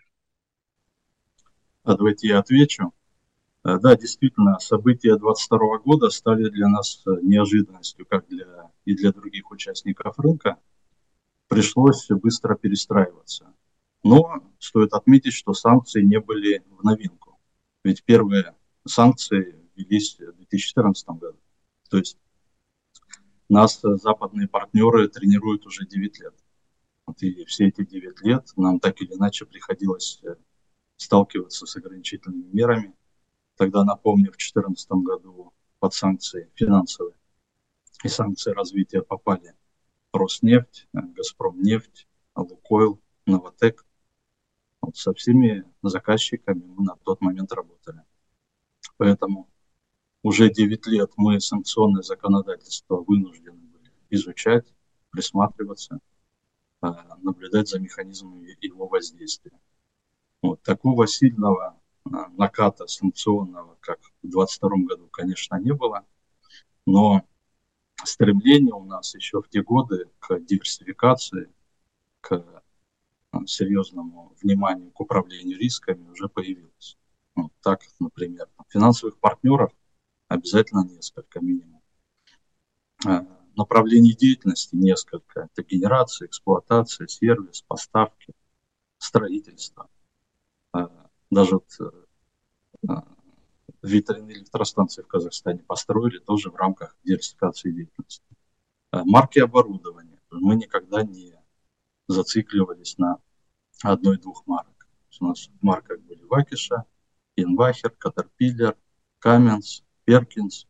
[1.84, 2.92] А давайте я отвечу.
[3.64, 9.12] Э, да, действительно, события 2022 года стали для нас э, неожиданностью, как для и для
[9.12, 10.56] других участников рынка.
[11.48, 13.54] Пришлось быстро перестраиваться.
[14.04, 17.40] Но стоит отметить, что санкции не были в новинку.
[17.82, 18.54] Ведь первые
[18.86, 21.38] санкции ввелись в 2014 году.
[21.88, 22.18] То есть
[23.48, 26.34] нас западные партнеры тренируют уже 9 лет.
[27.20, 30.36] И все эти 9 лет нам так или иначе приходилось э,
[30.96, 32.94] сталкиваться с ограничительными мерами.
[33.56, 37.14] Тогда, напомню, в 2014 году под санкции финансовые
[38.02, 39.54] и санкции развития попали
[40.12, 43.84] Роснефть, э, Газпромнефть, Лукойл, Новотек.
[44.92, 48.02] Со всеми заказчиками мы на тот момент работали.
[48.96, 49.48] Поэтому
[50.22, 54.66] уже 9 лет мы санкционное законодательство вынуждены были изучать,
[55.10, 56.00] присматриваться,
[56.80, 59.58] а, наблюдать за механизмами его воздействия.
[60.42, 60.62] Вот.
[60.62, 66.04] Такого сильного а, наката санкционного, как в 2022 году, конечно, не было,
[66.86, 67.22] но
[68.02, 71.50] стремление у нас еще в те годы к диверсификации,
[72.20, 72.62] к
[73.46, 76.96] серьезному вниманию к управлению рисками уже появилось.
[77.36, 79.72] Ну, так, например, финансовых партнеров
[80.28, 81.82] обязательно несколько минимум.
[83.06, 83.26] А,
[83.56, 85.48] направлений деятельности несколько.
[85.52, 88.34] Это генерация, эксплуатация, сервис, поставки,
[88.98, 89.88] строительство.
[90.72, 90.90] А,
[91.30, 93.04] даже вот э, а,
[93.82, 98.24] ветряные электростанции в Казахстане построили тоже в рамках диверсификации деятельности.
[98.92, 100.20] Марки оборудования.
[100.30, 101.34] Мы никогда не
[102.06, 103.18] зацикливались на
[103.92, 104.88] одной-двух марок.
[105.20, 106.84] У нас в марках были Вакиша,
[107.36, 108.76] Инвахер, Катерпиллер,
[109.18, 110.66] Каменс, Перкинс,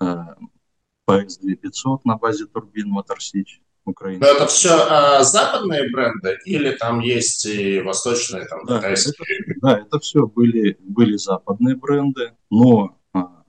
[0.00, 3.60] PS2500 на базе турбин Моторсич.
[3.86, 4.26] Украина.
[4.26, 9.38] Но это все а, западные бренды или там есть и восточные, там, да, китайские?
[9.46, 13.44] Это, да, это все были, были западные бренды, но а,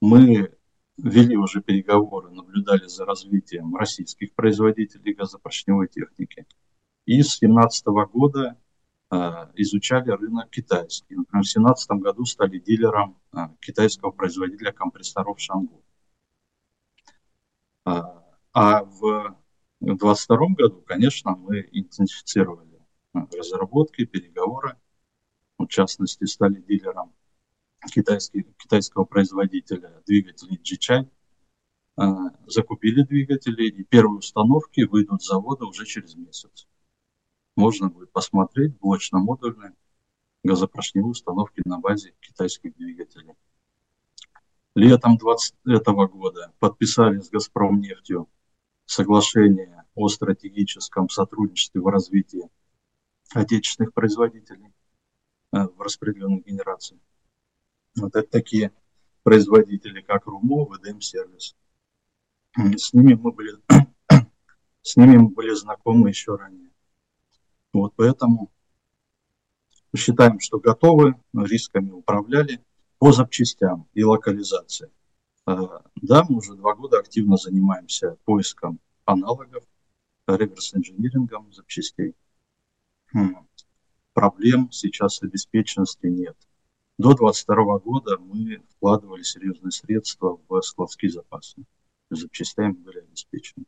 [0.00, 0.52] мы
[0.98, 6.46] вели уже переговоры, наблюдали за развитием российских производителей газопоршневой техники.
[7.06, 8.60] И с 2017 года
[9.12, 9.16] э,
[9.54, 11.14] изучали рынок китайский.
[11.14, 15.84] Например, в 2017 году стали дилером э, китайского производителя компрессоров Шангу.
[17.86, 18.02] Э,
[18.52, 19.36] а в
[19.80, 22.82] 2022 году, конечно, мы интенсифицировали
[23.14, 24.76] разработки, переговоры.
[25.58, 27.14] В частности, стали дилером
[27.88, 31.08] китайского производителя двигателей GChai.
[32.46, 36.66] Закупили двигатели, и первые установки выйдут с завода уже через месяц
[37.56, 39.74] можно будет посмотреть блочно-модульные
[40.44, 43.34] газопоршневые установки на базе китайских двигателей.
[44.74, 48.28] Летом 20 этого года подписали с «Газпромнефтью»
[48.84, 52.48] соглашение о стратегическом сотрудничестве в развитии
[53.34, 54.72] отечественных производителей
[55.52, 57.00] э, в распределенной генерации.
[57.96, 58.70] Вот это такие
[59.22, 61.56] производители, как РУМО, ВДМ сервис.
[62.54, 63.52] С ними мы были,
[64.82, 66.65] с ними мы были знакомы еще ранее.
[67.76, 68.50] Вот поэтому
[69.94, 72.64] считаем, что готовы, рисками управляли
[72.98, 74.90] по запчастям и локализации.
[75.44, 79.62] А, да, мы уже два года активно занимаемся поиском аналогов,
[80.26, 82.14] реверс-инжинирингом запчастей.
[83.12, 83.46] Хм.
[84.14, 86.36] Проблем сейчас с обеспеченностью нет.
[86.96, 91.62] До 2022 года мы вкладывали серьезные средства в складские запасы.
[92.08, 93.66] Запчастями были обеспечены.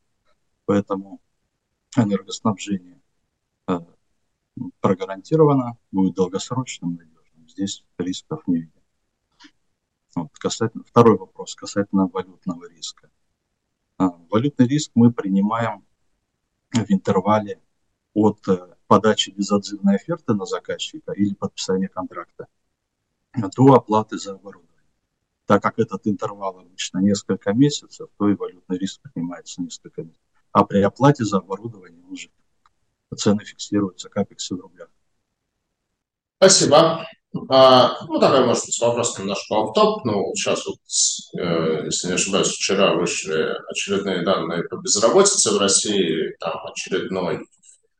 [0.64, 1.20] Поэтому
[1.94, 3.02] энергоснабжение
[3.66, 3.84] а,
[4.80, 7.48] прогарантировано, будет долгосрочным, надежным.
[7.48, 8.72] Здесь рисков не видим.
[10.14, 13.10] Вот, касательно, второй вопрос касательно валютного риска.
[13.98, 15.84] А, валютный риск мы принимаем
[16.72, 17.60] в интервале
[18.14, 22.48] от э, подачи безотзывной оферты на заказчика или подписания контракта
[23.34, 24.68] до оплаты за оборудование.
[25.46, 30.22] Так как этот интервал обычно несколько месяцев, то и валютный риск принимается несколько месяцев.
[30.52, 32.30] А при оплате за оборудование уже
[33.16, 34.88] цены фиксируются, капексы в рублях.
[36.36, 37.06] Спасибо.
[37.50, 40.78] А, ну, такой, может быть, вопрос немножко в топ Ну, сейчас вот,
[41.38, 46.34] э, если не ошибаюсь, вчера вышли очередные данные по безработице в России.
[46.40, 47.46] Там очередной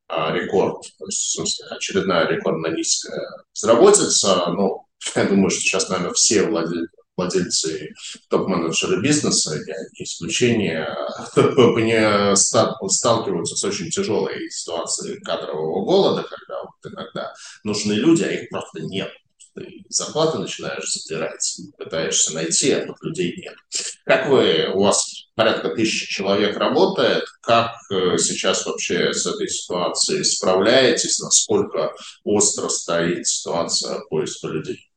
[0.08, 4.46] а, рекорд, то есть, смысле, очередная рекордно низкая безработица.
[4.48, 7.92] Ну, я думаю, что сейчас, наверное, все владельцы владельцы
[8.30, 10.88] топ-менеджеры бизнеса, не исключение,
[12.36, 18.80] сталкиваются с очень тяжелой ситуацией кадрового голода, когда вот иногда нужны люди, а их просто
[18.82, 19.10] нет.
[19.54, 23.56] Ты зарплаты начинаешь забирать, пытаешься найти, а тут людей нет.
[24.04, 30.22] Как вы, у вас порядка тысячи человек работает, как э, сейчас вообще с этой ситуацией
[30.22, 31.92] справляетесь, насколько
[32.22, 34.87] остро стоит ситуация поиска людей?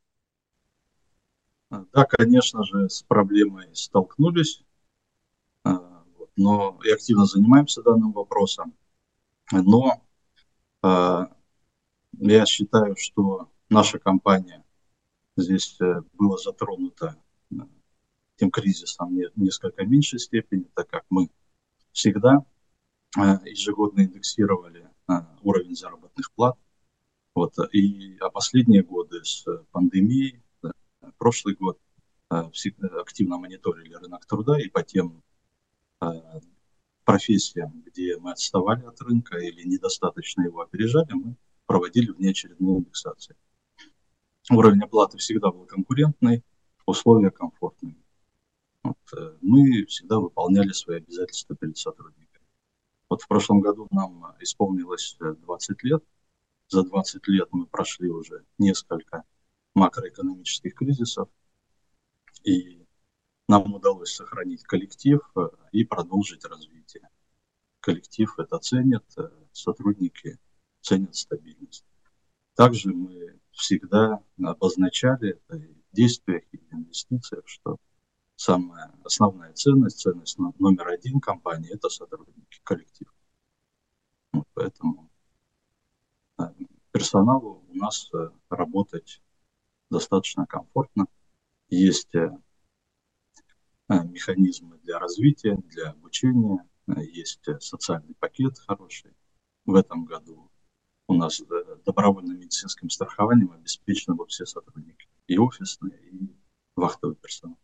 [1.72, 4.61] Да, конечно же, с проблемой столкнулись,
[5.63, 6.03] а,
[6.36, 8.74] но и активно занимаемся данным вопросом.
[9.53, 10.01] Но
[10.82, 11.32] а,
[12.19, 14.65] я считаю, что наша компания
[15.38, 17.15] здесь э, была затронута
[17.51, 17.55] э,
[18.36, 21.30] тем кризисом в несколько меньшей степени, так как мы
[21.93, 22.45] всегда
[23.17, 24.89] э, ежегодно индексировали
[25.41, 26.57] уровень заработных плат.
[27.34, 30.41] Вот, и а последние годы с пандемией
[31.22, 31.78] прошлый год
[32.32, 32.49] э,
[32.99, 35.22] активно мониторили рынок труда и по тем
[36.01, 36.07] э,
[37.05, 41.36] профессиям, где мы отставали от рынка или недостаточно его опережали, мы
[41.67, 43.36] проводили внеочередные индексации.
[44.49, 46.43] Уровень оплаты всегда был конкурентный,
[46.88, 47.95] условия комфортные.
[48.82, 52.47] Вот, э, мы всегда выполняли свои обязательства перед сотрудниками.
[53.09, 56.03] Вот в прошлом году нам исполнилось 20 лет.
[56.67, 59.24] За 20 лет мы прошли уже несколько
[59.74, 61.30] макроэкономических кризисов.
[62.43, 62.86] И
[63.47, 65.41] нам удалось сохранить коллектив э,
[65.72, 67.09] и продолжить развитие.
[67.80, 70.39] Коллектив это ценит, э, сотрудники
[70.82, 71.86] ценят стабильность.
[72.55, 77.78] Также мы всегда обозначали это в действиях и в инвестициях, что
[78.36, 83.13] самая основная ценность, ценность номер один компании– это сотрудники, коллектив.
[84.32, 85.09] Вот поэтому
[86.39, 86.43] э,
[86.91, 88.09] персоналу у нас
[88.49, 89.22] работать
[89.92, 91.06] достаточно комфортно.
[91.68, 92.32] Есть э,
[93.89, 99.14] э, механизмы для развития, для обучения, э, есть социальный пакет хороший.
[99.66, 100.50] В этом году
[101.08, 101.42] у нас
[101.86, 106.36] добровольным медицинским страхованием обеспечены все сотрудники, и офисные, и
[106.76, 107.58] вахтовый персонал.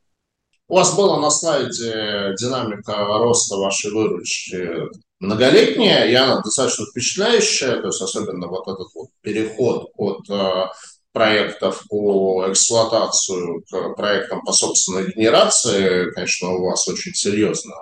[0.70, 7.88] У вас была на слайде динамика роста вашей выручки многолетняя, и она достаточно впечатляющая, то
[7.88, 10.30] есть особенно вот этот вот переход от
[11.14, 17.74] проектов по эксплуатацию к проектам по собственной генерации, конечно, у вас очень серьезно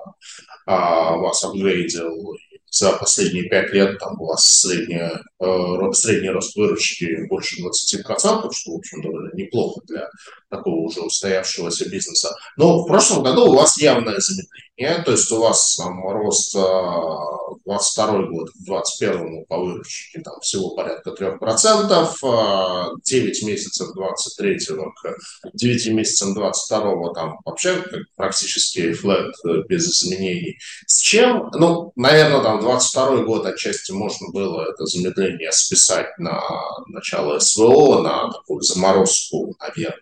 [0.66, 2.36] а, вас апгрейдил.
[2.78, 8.76] За последние пять лет там вас средняя, э, средний рост выручки больше 20%, что, в
[8.76, 10.10] общем, довольно неплохо для
[10.50, 12.36] такого уже устоявшегося бизнеса.
[12.58, 18.24] Но в прошлом году у вас явное замедление, то есть у вас там рост 22
[18.28, 25.18] год к 21 по выручке там всего порядка 3%, 9 месяцев 23 к
[25.54, 27.84] 9 месяцам 22 там вообще
[28.16, 29.34] практически флет
[29.68, 30.58] без изменений.
[30.86, 36.42] С чем, ну, наверное, там 22 год отчасти можно было это замедление списать на
[36.88, 40.00] начало СВО, на такую заморозку, наверное,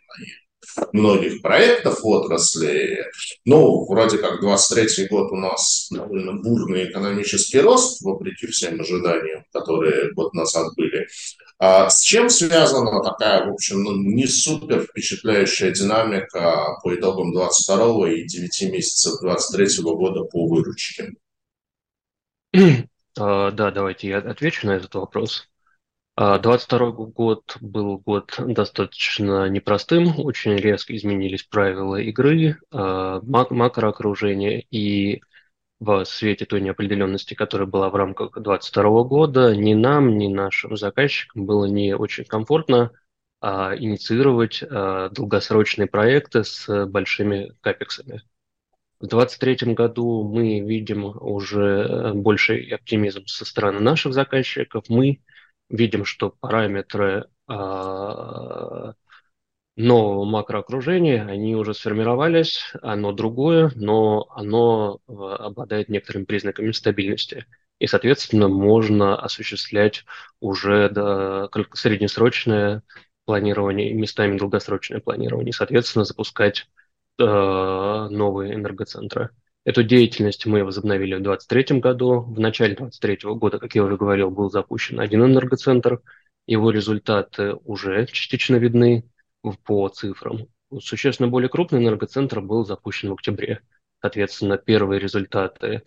[0.93, 3.05] многих проектов в отрасли.
[3.43, 10.13] Ну, вроде как 23 год у нас довольно бурный экономический рост, вопреки всем ожиданиям, которые
[10.13, 11.07] год назад были.
[11.59, 18.09] А с чем связана такая, в общем, ну, не супер впечатляющая динамика по итогам 22
[18.11, 21.11] и 9 месяцев 23 года по выручке?
[23.19, 25.47] А, да, давайте я отвечу на этот вопрос.
[26.15, 35.21] 22 год был год достаточно непростым, очень резко изменились правила игры, а, мак макроокружение, и
[35.79, 41.45] в свете той неопределенности, которая была в рамках 2022 года, ни нам, ни нашим заказчикам
[41.45, 42.91] было не очень комфортно
[43.41, 48.23] а, инициировать а, долгосрочные проекты с большими капексами.
[49.03, 54.85] В 2023 году мы видим уже больший оптимизм со стороны наших заказчиков.
[54.87, 55.19] Мы
[55.69, 58.93] видим, что параметры а,
[59.75, 67.45] нового макроокружения, они уже сформировались, оно другое, но оно а, обладает некоторыми признаками стабильности.
[67.79, 70.05] И, соответственно, можно осуществлять
[70.39, 72.83] уже до среднесрочное
[73.25, 76.82] планирование, местами долгосрочное планирование, соответственно, запускать э,
[77.17, 79.29] новые энергоцентры.
[79.65, 82.21] Эту деятельность мы возобновили в 2023 году.
[82.21, 86.01] В начале 2023 года, как я уже говорил, был запущен один энергоцентр.
[86.47, 89.05] Его результаты уже частично видны
[89.63, 90.47] по цифрам.
[90.79, 93.61] Существенно более крупный энергоцентр был запущен в октябре.
[94.01, 95.83] Соответственно, первые результаты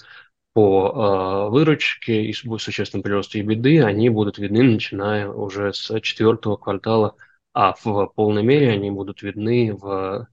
[0.55, 7.15] по э, выручке и существенному приросту EBITDA, они будут видны, начиная уже с четвертого квартала,
[7.53, 10.27] а в полной мере они будут видны в,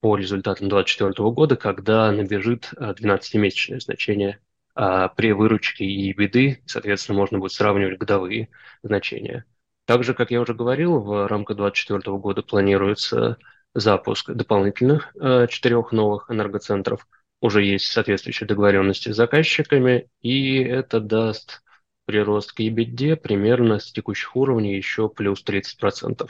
[0.00, 4.40] по результатам 2024 года, когда набежит 12-месячное значение
[4.76, 8.48] э, при выручке и EBITDA, соответственно, можно будет сравнивать годовые
[8.82, 9.44] значения.
[9.86, 13.38] Также, как я уже говорил, в рамках 2024 года планируется
[13.74, 17.06] запуск дополнительных э, четырех новых энергоцентров–
[17.40, 21.62] уже есть соответствующие договоренности с заказчиками, и это даст
[22.04, 26.28] прирост к EBITDA примерно с текущих уровней еще плюс 30%.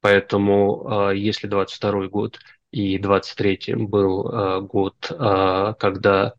[0.00, 2.40] Поэтому а, если 22 год
[2.74, 6.34] и 23 был а, год, а, когда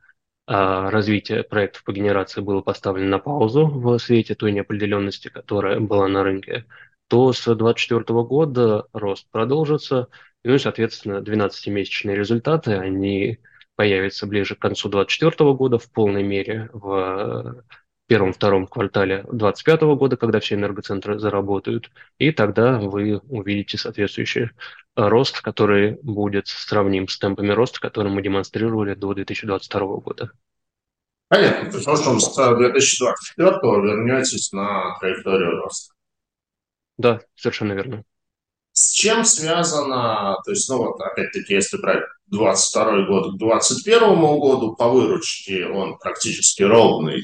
[0.47, 6.23] развитие проектов по генерации было поставлено на паузу в свете той неопределенности, которая была на
[6.23, 6.65] рынке,
[7.07, 10.07] то с 2024 года рост продолжится,
[10.43, 13.39] ну и, соответственно, 12-месячные результаты, они
[13.75, 17.63] появится ближе к концу 2024 года в полной мере, в
[18.07, 24.51] первом-втором квартале 2025 года, когда все энергоцентры заработают, и тогда вы увидите соответствующий
[24.95, 30.31] рост, который будет сравним с темпами роста, которые мы демонстрировали до 2022 года.
[31.27, 31.71] Понятно.
[31.71, 35.93] То есть, в общем, с 2024 вернетесь на траекторию роста.
[36.97, 38.03] Да, совершенно верно.
[38.71, 44.75] С чем связано, то есть, ну вот, опять-таки, если брать 22 год к 2021 году,
[44.75, 47.23] по выручке он практически ровный,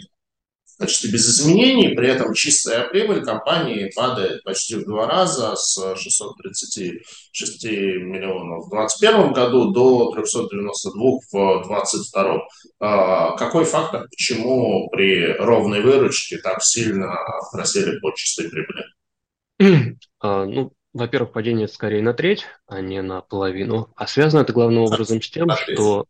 [0.81, 7.63] почти без изменений, при этом чистая прибыль компании падает почти в два раза с 636
[7.65, 10.93] миллионов в 2021 году до 392
[11.31, 12.39] в 2022.
[12.79, 17.15] А, какой фактор, почему при ровной выручке так сильно
[17.51, 18.83] просели по чистой прибыли?
[20.19, 23.93] А, ну, во-первых, падение скорее на треть, а не на половину.
[23.95, 26.05] А связано это главным образом с тем, что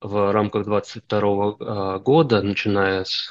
[0.00, 3.30] в рамках 2022 а, года, начиная с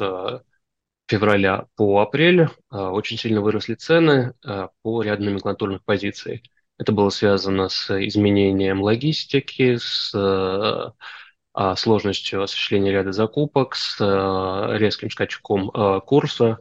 [1.10, 4.34] февраля по апрель, а, очень сильно выросли цены
[4.82, 6.44] по ряду номенклатурных позиций.
[6.78, 10.94] Это было связано с изменением логистики, с
[11.76, 14.00] сложностью осуществления ряда закупок, с
[14.80, 15.72] резким скачком
[16.06, 16.60] курса.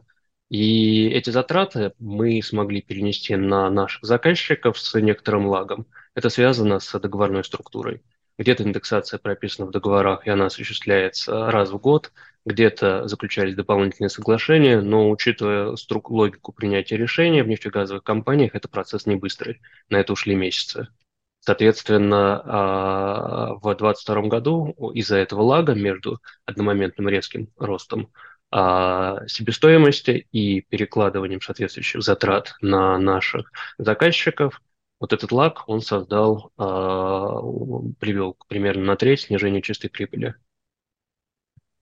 [0.49, 5.85] И эти затраты мы смогли перенести на наших заказчиков с некоторым лагом.
[6.15, 8.01] Это связано с договорной структурой.
[8.37, 12.11] Где-то индексация прописана в договорах, и она осуществляется раз в год,
[12.49, 19.05] где-то заключались дополнительные соглашения, но учитывая струк- логику принятия решения в нефтегазовых компаниях, это процесс
[19.05, 20.87] не быстрый, на это ушли месяцы.
[21.41, 28.11] Соответственно, а, в 2022 году из-за этого лага между одномоментным резким ростом
[28.51, 34.61] а, себестоимости и перекладыванием соответствующих затрат на наших заказчиков,
[34.99, 37.39] вот этот лаг он создал, а,
[37.99, 40.35] привел примерно на треть снижения чистой прибыли.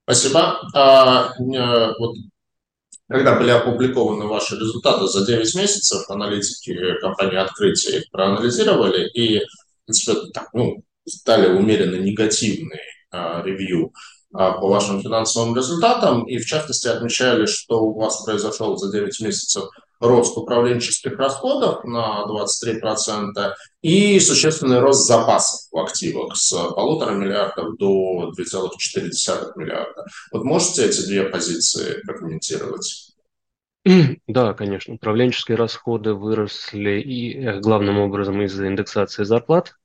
[0.10, 0.62] Спасибо.
[0.74, 2.16] А, э, вот,
[3.10, 9.86] когда были опубликованы ваши результаты за 9 месяцев, аналитики компании «Открытие» их проанализировали и, в
[9.86, 10.82] принципе, так, ну,
[11.26, 12.80] дали умеренно негативный
[13.12, 13.92] а, ревью
[14.34, 19.20] а, по вашим финансовым результатам, и в частности отмечали, что у вас произошел за 9
[19.20, 19.66] месяцев
[20.00, 28.32] рост управленческих расходов на 23% и существенный рост запасов в активах с полутора миллиардов до
[28.38, 30.06] 2,4 миллиарда.
[30.32, 33.14] Вот можете эти две позиции прокомментировать?
[34.28, 34.96] Да, конечно.
[34.96, 39.76] Управленческие расходы выросли и э, главным образом из-за индексации зарплат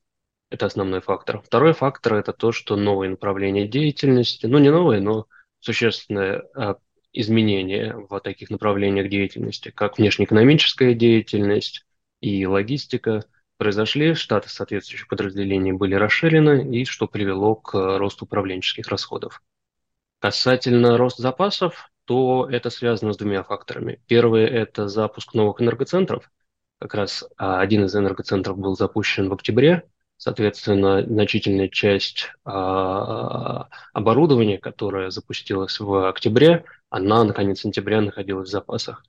[0.53, 1.41] это основной фактор.
[1.41, 5.25] Второй фактор– это то, что новые направления деятельности, ну не новые, но
[5.59, 6.43] существенное
[7.13, 11.85] изменение в таких направлениях деятельности, как внешнеэкономическая деятельность
[12.19, 13.25] и логистика,
[13.57, 19.41] произошли, штаты соответствующих подразделений были расширены, и что привело к росту управленческих расходов.
[20.19, 24.01] Касательно роста запасов, то это связано с двумя факторами.
[24.07, 26.31] Первый– это запуск новых энергоцентров.
[26.79, 29.83] Как раз а, один из энергоцентров был запущен в октябре,
[30.23, 38.51] Соответственно, значительная часть а, оборудования, которое запустилось в октябре, она на конец сентября находилась в
[38.51, 39.03] запасах.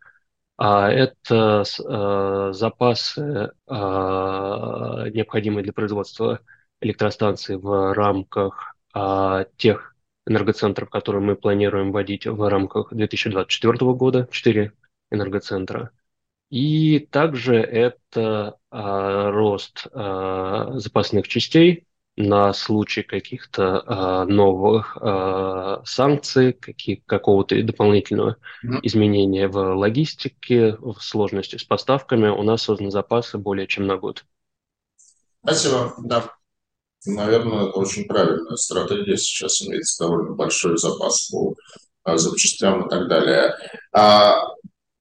[0.56, 6.40] А это а, запасы, а, необходимые для производства
[6.80, 9.94] электростанций в рамках а, тех
[10.26, 14.72] энергоцентров, которые мы планируем вводить в рамках 2024 года, 4
[15.12, 15.92] энергоцентра–
[16.54, 26.52] и также это а, рост а, запасных частей, на случай каких-то э, новых э, санкций,
[26.52, 28.78] каких, какого-то дополнительного mm-hmm.
[28.82, 34.24] изменения в логистике, в сложности с поставками, у нас созданы запасы более чем на год.
[35.42, 36.30] Спасибо, да.
[37.04, 39.16] Наверное, это очень правильная стратегия.
[39.16, 41.56] Сейчас имеется довольно большой запас по
[42.16, 43.56] запчастям и так далее.
[43.92, 44.54] А,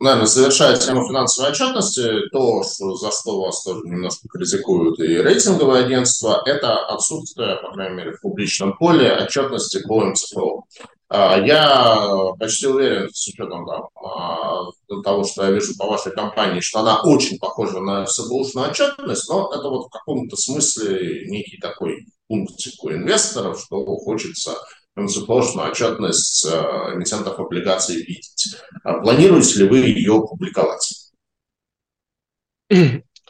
[0.04, 5.86] наверное, завершая тему финансовой отчетности, то, что за что вас тоже немножко критикуют и рейтинговые
[5.86, 10.64] агентства, это отсутствие, по крайней мере, в публичном поле отчетности по МЦФО.
[11.10, 14.64] А, я почти уверен, с учетом там, а,
[15.04, 19.52] того, что я вижу по вашей компании, что она очень похожа на СБУшную отчетность, но
[19.54, 24.58] это вот в каком-то смысле некий такой пунктик у инвесторов, что хочется
[24.96, 26.50] МЦФОшную отчетность э,
[26.94, 28.58] эмитентов облигаций видеть.
[28.84, 31.12] А планируете ли вы ее публиковать?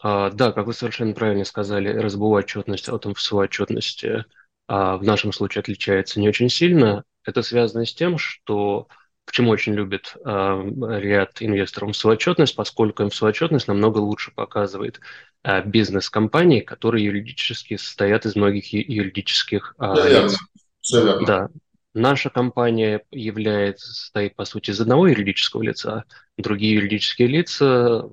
[0.01, 4.25] А, да, как вы совершенно правильно сказали, РСБУ отчетность от МФСУ отчетности
[4.67, 7.05] а, в нашем случае отличается не очень сильно.
[7.23, 8.87] Это связано с тем, что
[9.25, 10.61] почему очень любит а,
[10.99, 14.99] ряд инвесторов МФСУ отчетность, поскольку МФСУ отчетность намного лучше показывает
[15.41, 20.37] а, бизнес компаний, которые юридически состоят из многих юридических а, лиц.
[20.83, 21.25] Все.
[21.25, 21.49] Да.
[21.95, 26.05] Наша компания является, состоит, по сути, из одного юридического лица.
[26.37, 28.03] Другие юридические лица,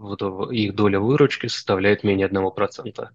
[0.50, 3.08] их доля выручки составляет менее 1%.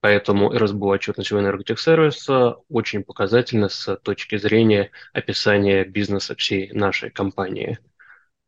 [0.00, 7.78] Поэтому РСБУ отчетность у энерготехсервиса очень показательна с точки зрения описания бизнеса всей нашей компании.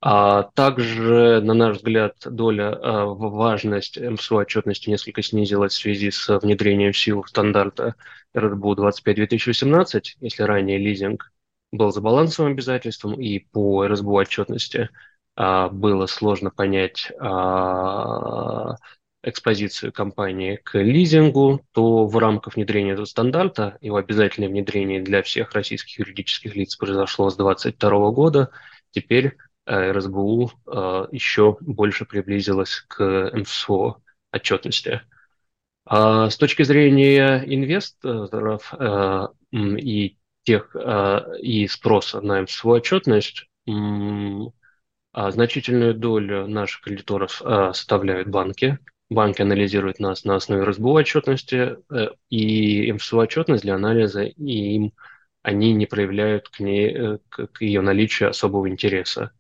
[0.01, 6.39] А также, на наш взгляд, доля, а, важность МСУ отчетности несколько снизилась в связи с
[6.39, 7.97] внедрением в силу стандарта
[8.37, 11.33] РСБУ 25-2018, если ранее лизинг
[11.73, 14.89] был за балансовым обязательством, и по РСБУ отчетности
[15.35, 18.77] а, было сложно понять а,
[19.25, 25.53] экспозицию компании к лизингу, то в рамках внедрения этого стандарта, его обязательное внедрение для всех
[25.55, 28.51] российских юридических лиц произошло с 2022 года,
[28.93, 29.37] теперь
[29.69, 33.97] э, РСБУ э, еще больше приблизилась к МФСО
[34.33, 35.03] отчетности.
[35.85, 40.75] А с точки зрения инвесторов э, и тех
[41.43, 43.51] и спроса на МФСО отчетность,
[45.15, 47.43] значительную долю наших кредиторов
[47.75, 48.79] составляют банки,
[49.11, 51.77] Банки анализируют нас на основе РСБУ отчетности,
[52.31, 54.93] и МФСУ отчетность для анализа, и им
[55.43, 59.33] они не проявляют к, ней, к ее наличию особого интереса,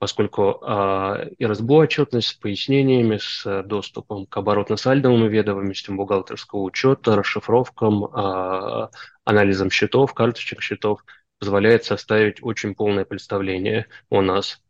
[0.00, 8.90] поскольку а, РСБУ отчетность с пояснениями, с доступом к оборотно-сальдовым ведомостям бухгалтерского учета, расшифровкам, а,
[9.24, 11.04] анализом счетов, карточек счетов
[11.38, 14.60] позволяет составить очень полное представление о нас.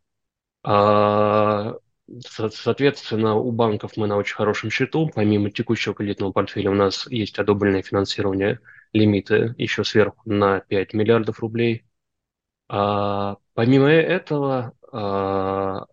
[0.63, 1.75] А,
[2.19, 5.09] Соответственно, у банков мы на очень хорошем счету.
[5.15, 8.59] Помимо текущего кредитного портфеля у нас есть одобренное финансирование,
[8.93, 11.85] лимиты еще сверху на 5 миллиардов рублей.
[12.73, 15.85] А, помимо этого, а,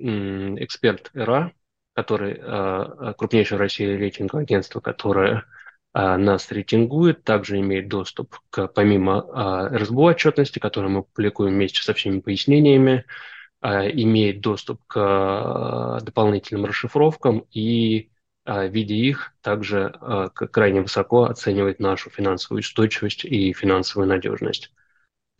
[0.00, 1.52] эксперт ЭРА,
[1.92, 5.44] который а, крупнейшее в России рейтинговое агентство, которое
[5.92, 11.82] а, нас рейтингует, также имеет доступ к, помимо а, РСБУ отчетности, которую мы публикуем вместе
[11.82, 13.04] со всеми пояснениями,
[13.60, 18.10] а, имеет доступ к а, дополнительным расшифровкам и,
[18.44, 19.94] а, видя их, также
[20.34, 24.72] крайне высоко оценивает нашу финансовую устойчивость и финансовую надежность.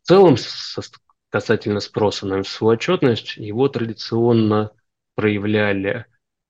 [0.05, 0.37] В целом,
[1.31, 4.71] касательно спроса на свою отчетность, его традиционно
[5.15, 6.05] проявляли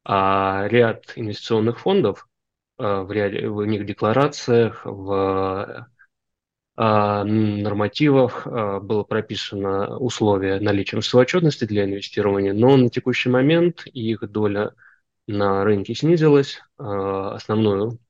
[0.04, 2.28] ряд инвестиционных фондов
[2.76, 5.88] в, ряде, в них декларациях, в
[6.76, 14.28] а, нормативах а, было прописано условие наличия отчетности для инвестирования, но на текущий момент их
[14.28, 14.72] доля
[15.28, 16.60] на рынке снизилась.
[16.76, 18.00] А, основную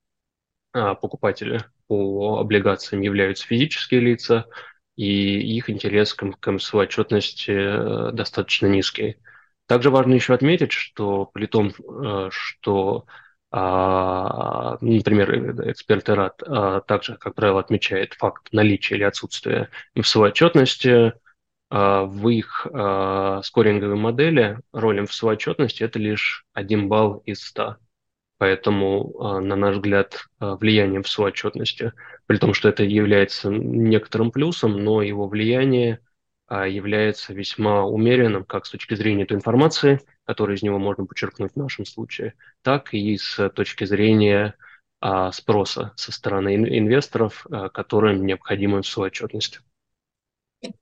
[0.73, 4.45] покупатели по облигациям являются физические лица,
[4.95, 9.17] и их интерес к, к МСВ отчетности э, достаточно низкий.
[9.67, 13.05] Также важно еще отметить, что при том, э, что
[13.57, 21.13] а, например, эксперт ИРАД а, также, как правило, отмечает факт наличия или отсутствия МФСО отчетности.
[21.69, 22.67] А, в их
[23.45, 27.77] скоринговой модели роль МФСО отчетности– это лишь один балл из 100.
[28.45, 31.93] Поэтому, на наш взгляд, влияние МФСО отчетности,
[32.27, 35.99] при том, что это является некоторым плюсом, но его влияние
[36.49, 41.57] является весьма умеренным как с точки зрения той информации– которые из него можно подчеркнуть в
[41.57, 44.55] нашем случае, так и с точки зрения
[44.99, 49.61] а, спроса со стороны инвесторов, а, которым необходима свою отчетность.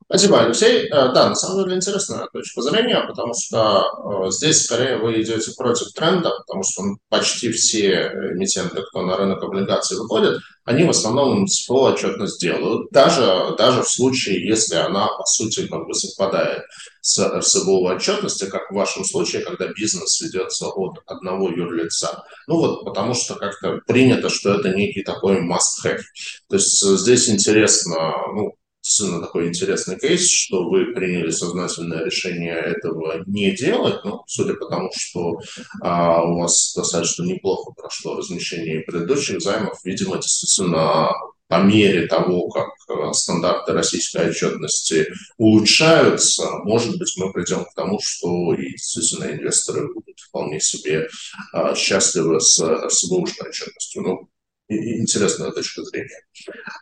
[0.05, 0.87] Спасибо, Алексей.
[0.87, 5.51] Э, да, на самом деле интересная точка зрения, потому что э, здесь скорее вы идете
[5.57, 11.47] против тренда, потому что почти все эмитенты, кто на рынок облигаций выходит, они в основном
[11.47, 16.63] СФО отчетность делают, даже, даже в случае, если она, по сути, как бы совпадает
[17.01, 22.23] с РСБУ отчетности, как в вашем случае, когда бизнес ведется от одного юрлица.
[22.47, 26.01] Ну вот, потому что как-то принято, что это некий такой must-have.
[26.49, 33.23] То есть здесь интересно, ну, действительно такой интересный кейс, что вы приняли сознательное решение этого
[33.25, 35.39] не делать, ну, судя по тому, что
[35.81, 41.11] а, у вас достаточно неплохо прошло размещение предыдущих займов, видимо, действительно
[41.47, 45.07] по мере того, как э, стандарты российской отчетности
[45.37, 51.07] улучшаются, может быть, мы придем к тому, что и действительно инвесторы будут вполне себе
[51.53, 54.01] а, счастливы с РСБУшной отчетностью.
[54.01, 54.29] Ну,
[54.69, 56.25] интересная точка зрения.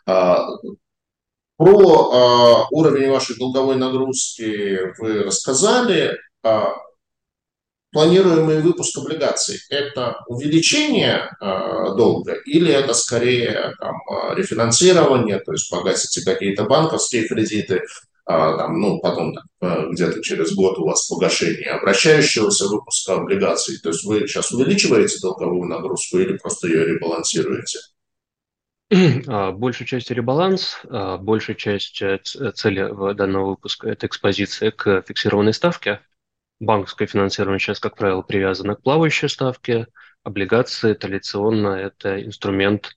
[0.06, 0.48] А,
[1.62, 6.18] про э, уровень вашей долговой нагрузки вы рассказали.
[6.42, 6.64] Э,
[7.92, 13.94] планируемый выпуск облигаций– это увеличение э, долга или это скорее там,
[14.34, 17.82] рефинансирование, то есть погасите какие-то банковские кредиты, э,
[18.26, 23.78] там, ну, потом где-то через год у вас погашение обращающегося выпуска облигаций.
[23.78, 27.78] То есть вы сейчас увеличиваете долговую нагрузку или просто ее ребалансируете?
[29.26, 32.18] А, большая часть ребаланс, а, большая часть э,
[32.54, 36.00] цели данного выпуска– это экспозиция к фиксированной ставке.
[36.60, 39.86] Банковское финансирование сейчас, как правило, привязано к плавающей ставке.
[40.24, 42.96] Облигации традиционно– это инструмент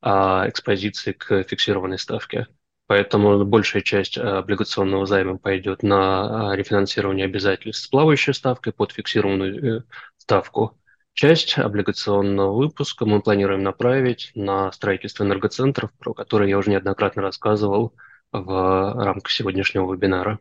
[0.00, 2.48] а, экспозиции к фиксированной ставке.
[2.86, 9.82] Поэтому большая часть облигационного займа пойдет на рефинансирование обязательств с плавающей ставкой под фиксированную э,
[10.16, 10.77] ставку.
[11.20, 17.92] Часть облигационного выпуска мы планируем направить на строительство энергоцентров, про которые я уже неоднократно рассказывал
[18.30, 20.38] в рамках сегодняшнего вебинара.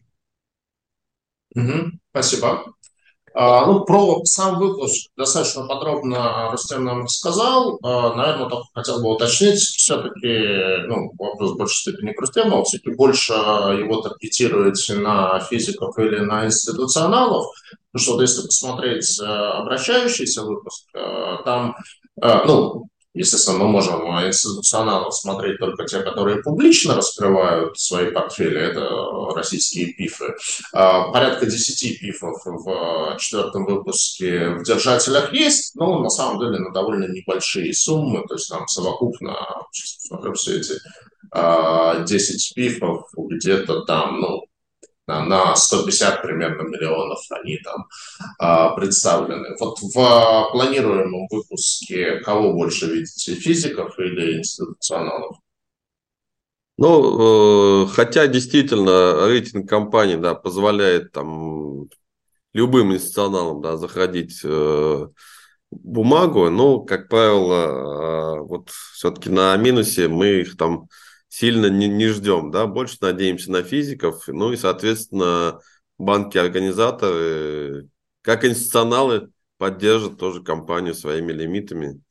[1.55, 2.75] Угу, спасибо.
[3.39, 7.77] А, ну, про сам выпуск достаточно подробно Рустем нам рассказал.
[7.83, 12.95] А, наверное, только хотел бы уточнить, все-таки, ну, вопрос в большей степени к Рустему, все-таки
[12.95, 17.45] больше его таргетируете на физиков или на институционалов.
[17.91, 21.75] Потому что вот если посмотреть э, обращающийся выпуск, э, там,
[22.19, 28.59] э, ну, Естественно, мы можем институционалов смотреть только те, которые публично раскрывают свои портфели.
[28.59, 28.87] Это
[29.35, 30.35] российские пифы.
[30.71, 36.71] А, порядка 10 пифов в четвертом выпуске в держателях есть, но на самом деле на
[36.71, 38.23] довольно небольшие суммы.
[38.27, 39.35] То есть там совокупно,
[39.71, 42.05] сейчас посмотрю все эти 10 а,
[42.55, 44.46] пифов где-то там, ну,
[45.07, 47.87] на 150 примерно миллионов они там
[48.39, 49.55] а, представлены.
[49.59, 55.37] Вот в планируемом выпуске кого больше видите, физиков или институционалов?
[56.77, 61.89] Ну, э, хотя действительно рейтинг компании да, позволяет там
[62.53, 65.07] любым институционалам да, заходить э,
[65.71, 70.87] бумагу, но, как правило, э, вот все-таки на минусе мы их там
[71.37, 75.59] сильно не, не ждем, да, больше надеемся на физиков, ну и, соответственно,
[75.99, 77.89] банки-организаторы,
[78.23, 82.01] как институционалы, поддержат тоже компанию своими лимитами.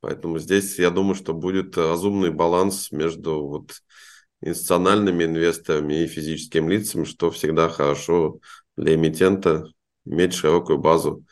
[0.00, 3.70] Поэтому здесь, я думаю, что будет разумный баланс между вот
[4.40, 8.40] институциональными инвесторами и физическими лицами, что всегда хорошо
[8.76, 9.64] для эмитента
[10.04, 11.24] иметь широкую базу,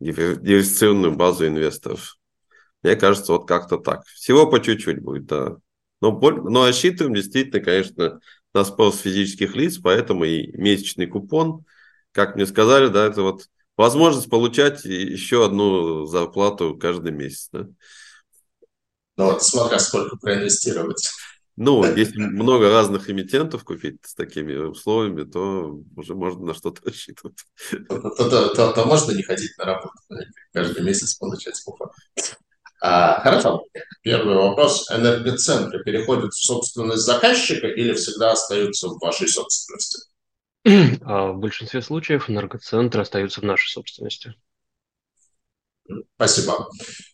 [0.00, 2.18] диверсифицированную базу инвесторов.
[2.82, 4.04] Мне кажется, вот как-то так.
[4.04, 5.56] Всего по чуть-чуть будет, да.
[6.00, 8.20] Но, но рассчитываем действительно, конечно,
[8.54, 11.64] на спрос физических лиц, поэтому и месячный купон,
[12.12, 13.46] как мне сказали, да, это вот
[13.76, 17.48] возможность получать еще одну зарплату каждый месяц.
[17.52, 17.68] Да.
[19.16, 21.08] Ну вот, смотря сколько проинвестировать.
[21.56, 27.36] Ну, если много разных эмитентов купить с такими условиями, то уже можно на что-то рассчитывать.
[27.70, 29.92] То, то, то, то, то можно не ходить на работу,
[30.54, 31.90] каждый месяц получать купон.
[32.80, 33.64] А, хорошо.
[34.02, 34.90] Первый вопрос.
[34.90, 39.98] Энергоцентры переходят в собственность заказчика или всегда остаются в вашей собственности?
[40.64, 44.34] А в большинстве случаев энергоцентры остаются в нашей собственности.
[46.14, 46.68] Спасибо.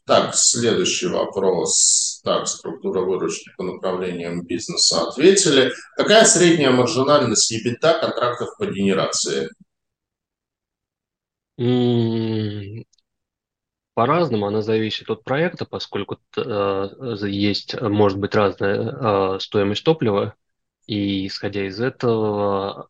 [0.04, 2.20] Так, следующий вопрос.
[2.24, 5.72] Так, структура выручки по направлениям бизнеса ответили.
[5.96, 9.48] Какая средняя маржинальность EBITDA контрактов по генерации?
[13.96, 16.88] По-разному она зависит от проекта, поскольку э,
[17.26, 20.34] есть, может быть, разная э, стоимость топлива,
[20.86, 22.88] и исходя из этого,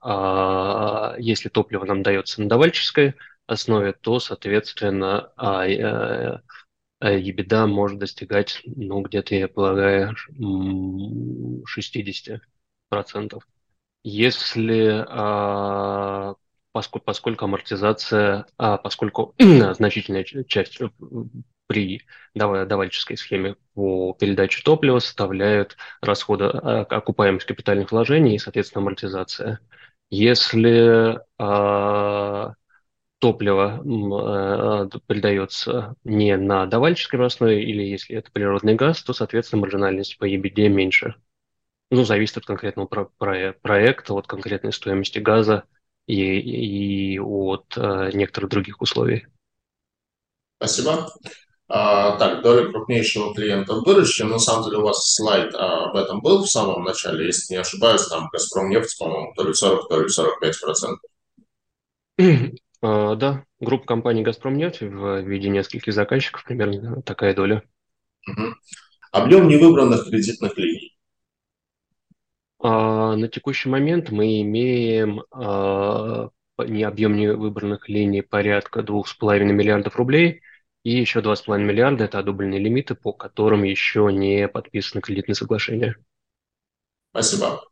[1.16, 3.14] э, если топливо нам дается на давальческой
[3.46, 6.40] основе, то, соответственно, э,
[7.00, 10.16] э, EBITDA может достигать, ну, где-то, я полагаю,
[11.64, 13.46] 60%.
[14.02, 15.06] если
[16.76, 20.78] поскольку, поскольку амортизация, поскольку значительная часть
[21.66, 22.02] при
[22.34, 29.60] давальческой схеме по передаче топлива составляют расходы окупаемость капитальных вложений и, соответственно, амортизация.
[30.10, 31.18] Если
[33.18, 40.18] топливо э, придается не на давальческой основе, или если это природный газ, то, соответственно, маржинальность
[40.18, 41.14] по EBD меньше.
[41.90, 45.64] Ну, зависит от конкретного про про проекта, от конкретной стоимости газа
[46.06, 49.26] и, и от э, некоторых других условий.
[50.58, 51.08] Спасибо.
[51.68, 54.28] А, так, доля крупнейшего клиента в будущем.
[54.28, 57.60] На самом деле у вас слайд а, об этом был в самом начале, если не
[57.60, 61.10] ошибаюсь, там Газпром нефть, по-моему, то ли 40, то ли 45 процентов.
[62.82, 67.62] А, да, группа компаний «Газпромнефть» в виде нескольких заказчиков, примерно такая доля.
[68.28, 68.54] Угу.
[69.12, 70.95] Объем невыбранных кредитных линий.
[72.58, 80.42] А, на текущий момент мы имеем а, не объем невыбранных линий порядка 2,5 миллиардов рублей,
[80.82, 85.96] и еще 2,5 миллиарда– это одобренные лимиты, по которым еще не подписаны кредитные соглашения.
[87.10, 87.62] Спасибо.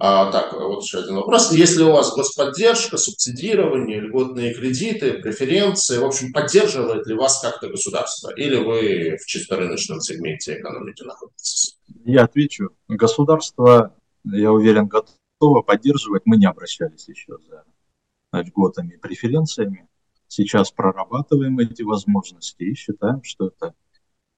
[0.00, 1.52] А, так, вот еще один вопрос.
[1.52, 8.30] Если у вас господдержка, субсидирование, льготные кредиты, преференции, в общем, поддерживает ли вас как-то государство?
[8.30, 11.78] Или вы в чисто рыночном сегменте экономики находитесь?
[12.04, 12.70] Я отвечу.
[12.86, 13.92] Государство,
[14.24, 16.22] я уверен, готово поддерживать.
[16.26, 17.64] Мы не обращались еще за
[18.32, 19.88] льготами и преференциями.
[20.26, 23.74] Сейчас прорабатываем эти возможности и считаем, что это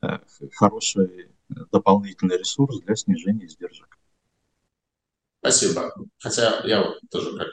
[0.02, 0.19] э,
[0.52, 1.28] хороший
[1.73, 3.98] дополнительный ресурс для снижения издержек.
[5.40, 5.93] Спасибо.
[6.19, 7.48] Хотя я тоже как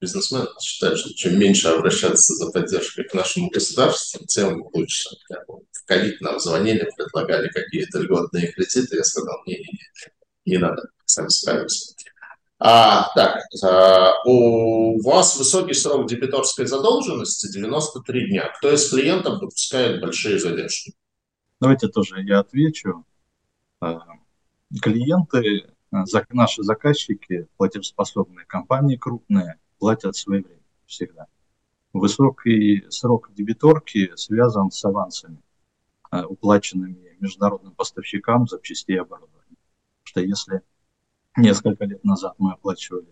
[0.00, 5.10] бизнесмен считаю, что чем меньше обращаться за поддержкой к нашему государству, тем лучше.
[5.72, 8.96] В ковид нам звонили, предлагали какие-то льготные кредиты.
[8.96, 10.88] Я сказал, не, не, не, не надо,
[11.28, 11.94] справимся.
[12.62, 18.52] А, так, а, у вас высокий срок дебиторской задолженности 93 дня.
[18.58, 20.92] Кто из клиентов допускает большие задержки?
[21.58, 23.06] Давайте тоже я отвечу.
[23.80, 24.00] А,
[24.82, 31.26] клиенты наши заказчики, платежеспособные компании крупные, платят своевременно всегда.
[31.92, 35.42] Высокий срок дебиторки связан с авансами,
[36.12, 39.56] э, уплаченными международным поставщикам запчастей и оборудования.
[40.04, 40.62] Потому что если
[41.36, 43.08] несколько лет назад мы оплачивали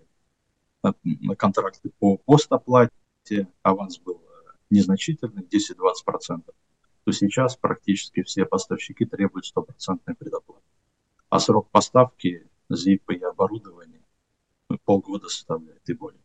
[0.85, 0.93] э,
[1.37, 6.43] контракты по постоплате, аванс был э, незначительный, 10-20%,
[7.05, 10.65] то сейчас практически все поставщики требуют стопроцентной предоплаты.
[11.29, 14.03] А срок поставки ZIP и оборудование
[14.85, 16.21] полгода составляет и более.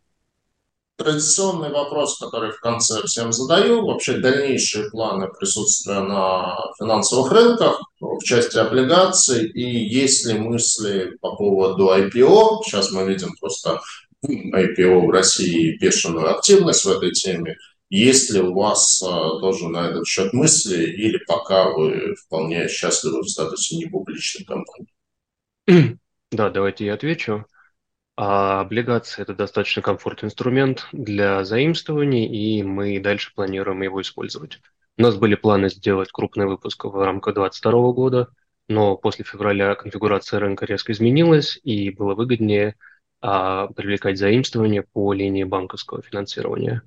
[1.04, 8.24] Традиционный вопрос, который в конце всем задаю, вообще дальнейшие планы присутствия на финансовых рынках в
[8.24, 12.64] части облигаций и есть ли мысли по поводу IPO.
[12.64, 13.82] Сейчас мы видим просто
[14.26, 17.58] IPO в России бешеную активность в этой теме.
[17.90, 23.22] Есть ли у вас а, тоже на этот счет мысли или пока вы вполне счастливы
[23.22, 25.98] в статусе непубличной компании?
[26.32, 27.46] Да, давайте я отвечу.
[28.16, 34.60] А облигации– это достаточно комфортный инструмент для заимствований, и мы дальше планируем его использовать.
[34.98, 38.30] У нас были планы сделать крупный выпуск в рамках 2022 года,
[38.68, 42.76] но после февраля конфигурация рынка резко изменилась, и было выгоднее
[43.22, 46.84] а, привлекать заимствования по линии банковского финансирования.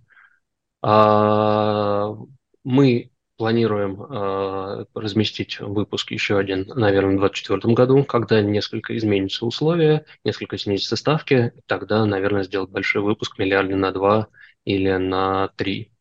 [0.82, 2.14] А,
[2.62, 10.06] мы Планируем э, разместить выпуск еще один, наверное, в 2024 году, когда несколько изменятся условия,
[10.24, 14.28] несколько снизятся ставки, тогда, наверное, сделать большой выпуск миллиарда на два
[14.64, 15.92] или на три.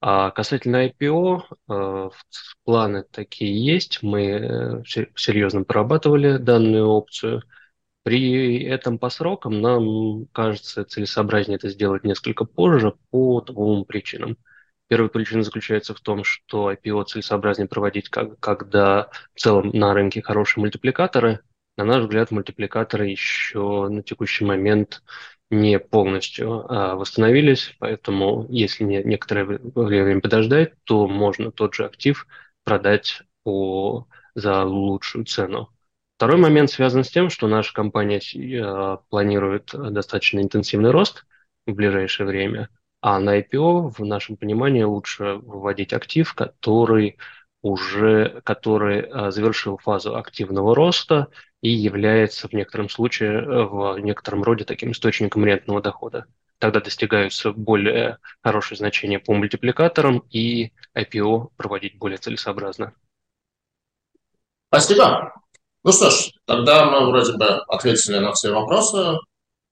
[0.00, 2.10] А касательно IPO, э,
[2.64, 4.02] планы такие есть.
[4.02, 4.82] Мы э,
[5.14, 7.42] серьезно прорабатывали данную опцию.
[8.02, 14.38] При этом по срокам нам кажется целесообразнее это сделать несколько позже по двум причинам–
[14.92, 20.20] Первая причина заключается в том, что IPO целесообразнее проводить, как, когда в целом на рынке
[20.20, 21.40] хорошие мультипликаторы.
[21.78, 25.02] На наш взгляд, мультипликаторы еще на текущий момент
[25.50, 32.26] не полностью а, восстановились, поэтому если не, некоторое время подождать, то можно тот же актив
[32.62, 35.70] продать по, за лучшую цену.
[36.18, 38.20] Второй момент связан с тем, что наша компания
[38.62, 41.24] а, планирует достаточно интенсивный рост
[41.66, 42.68] в ближайшее время–
[43.02, 47.18] а на IPO, в нашем понимании, лучше выводить актив, который
[47.62, 51.28] уже который а, завершил фазу активного роста
[51.60, 56.26] и является в некотором случае, э, в некотором роде таким источником рентного дохода.
[56.58, 62.94] Тогда достигаются более хорошие значения по мультипликаторам, и IPO проводить более целесообразно.
[64.68, 65.34] Спасибо.
[65.84, 69.18] Ну что ж, тогда мы вроде бы ответили на все вопросы.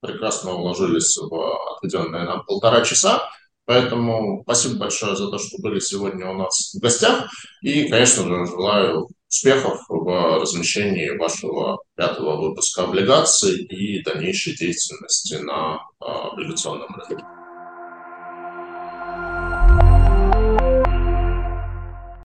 [0.00, 3.28] Прекрасно уложились в отведенные нам полтора часа.
[3.66, 7.30] Поэтому спасибо большое за то, что были сегодня у нас в гостях.
[7.62, 15.78] И, конечно же, желаю успехов в размещении вашего пятого выпуска облигаций и дальнейшей деятельности на
[16.00, 17.24] а, облигационном рынке.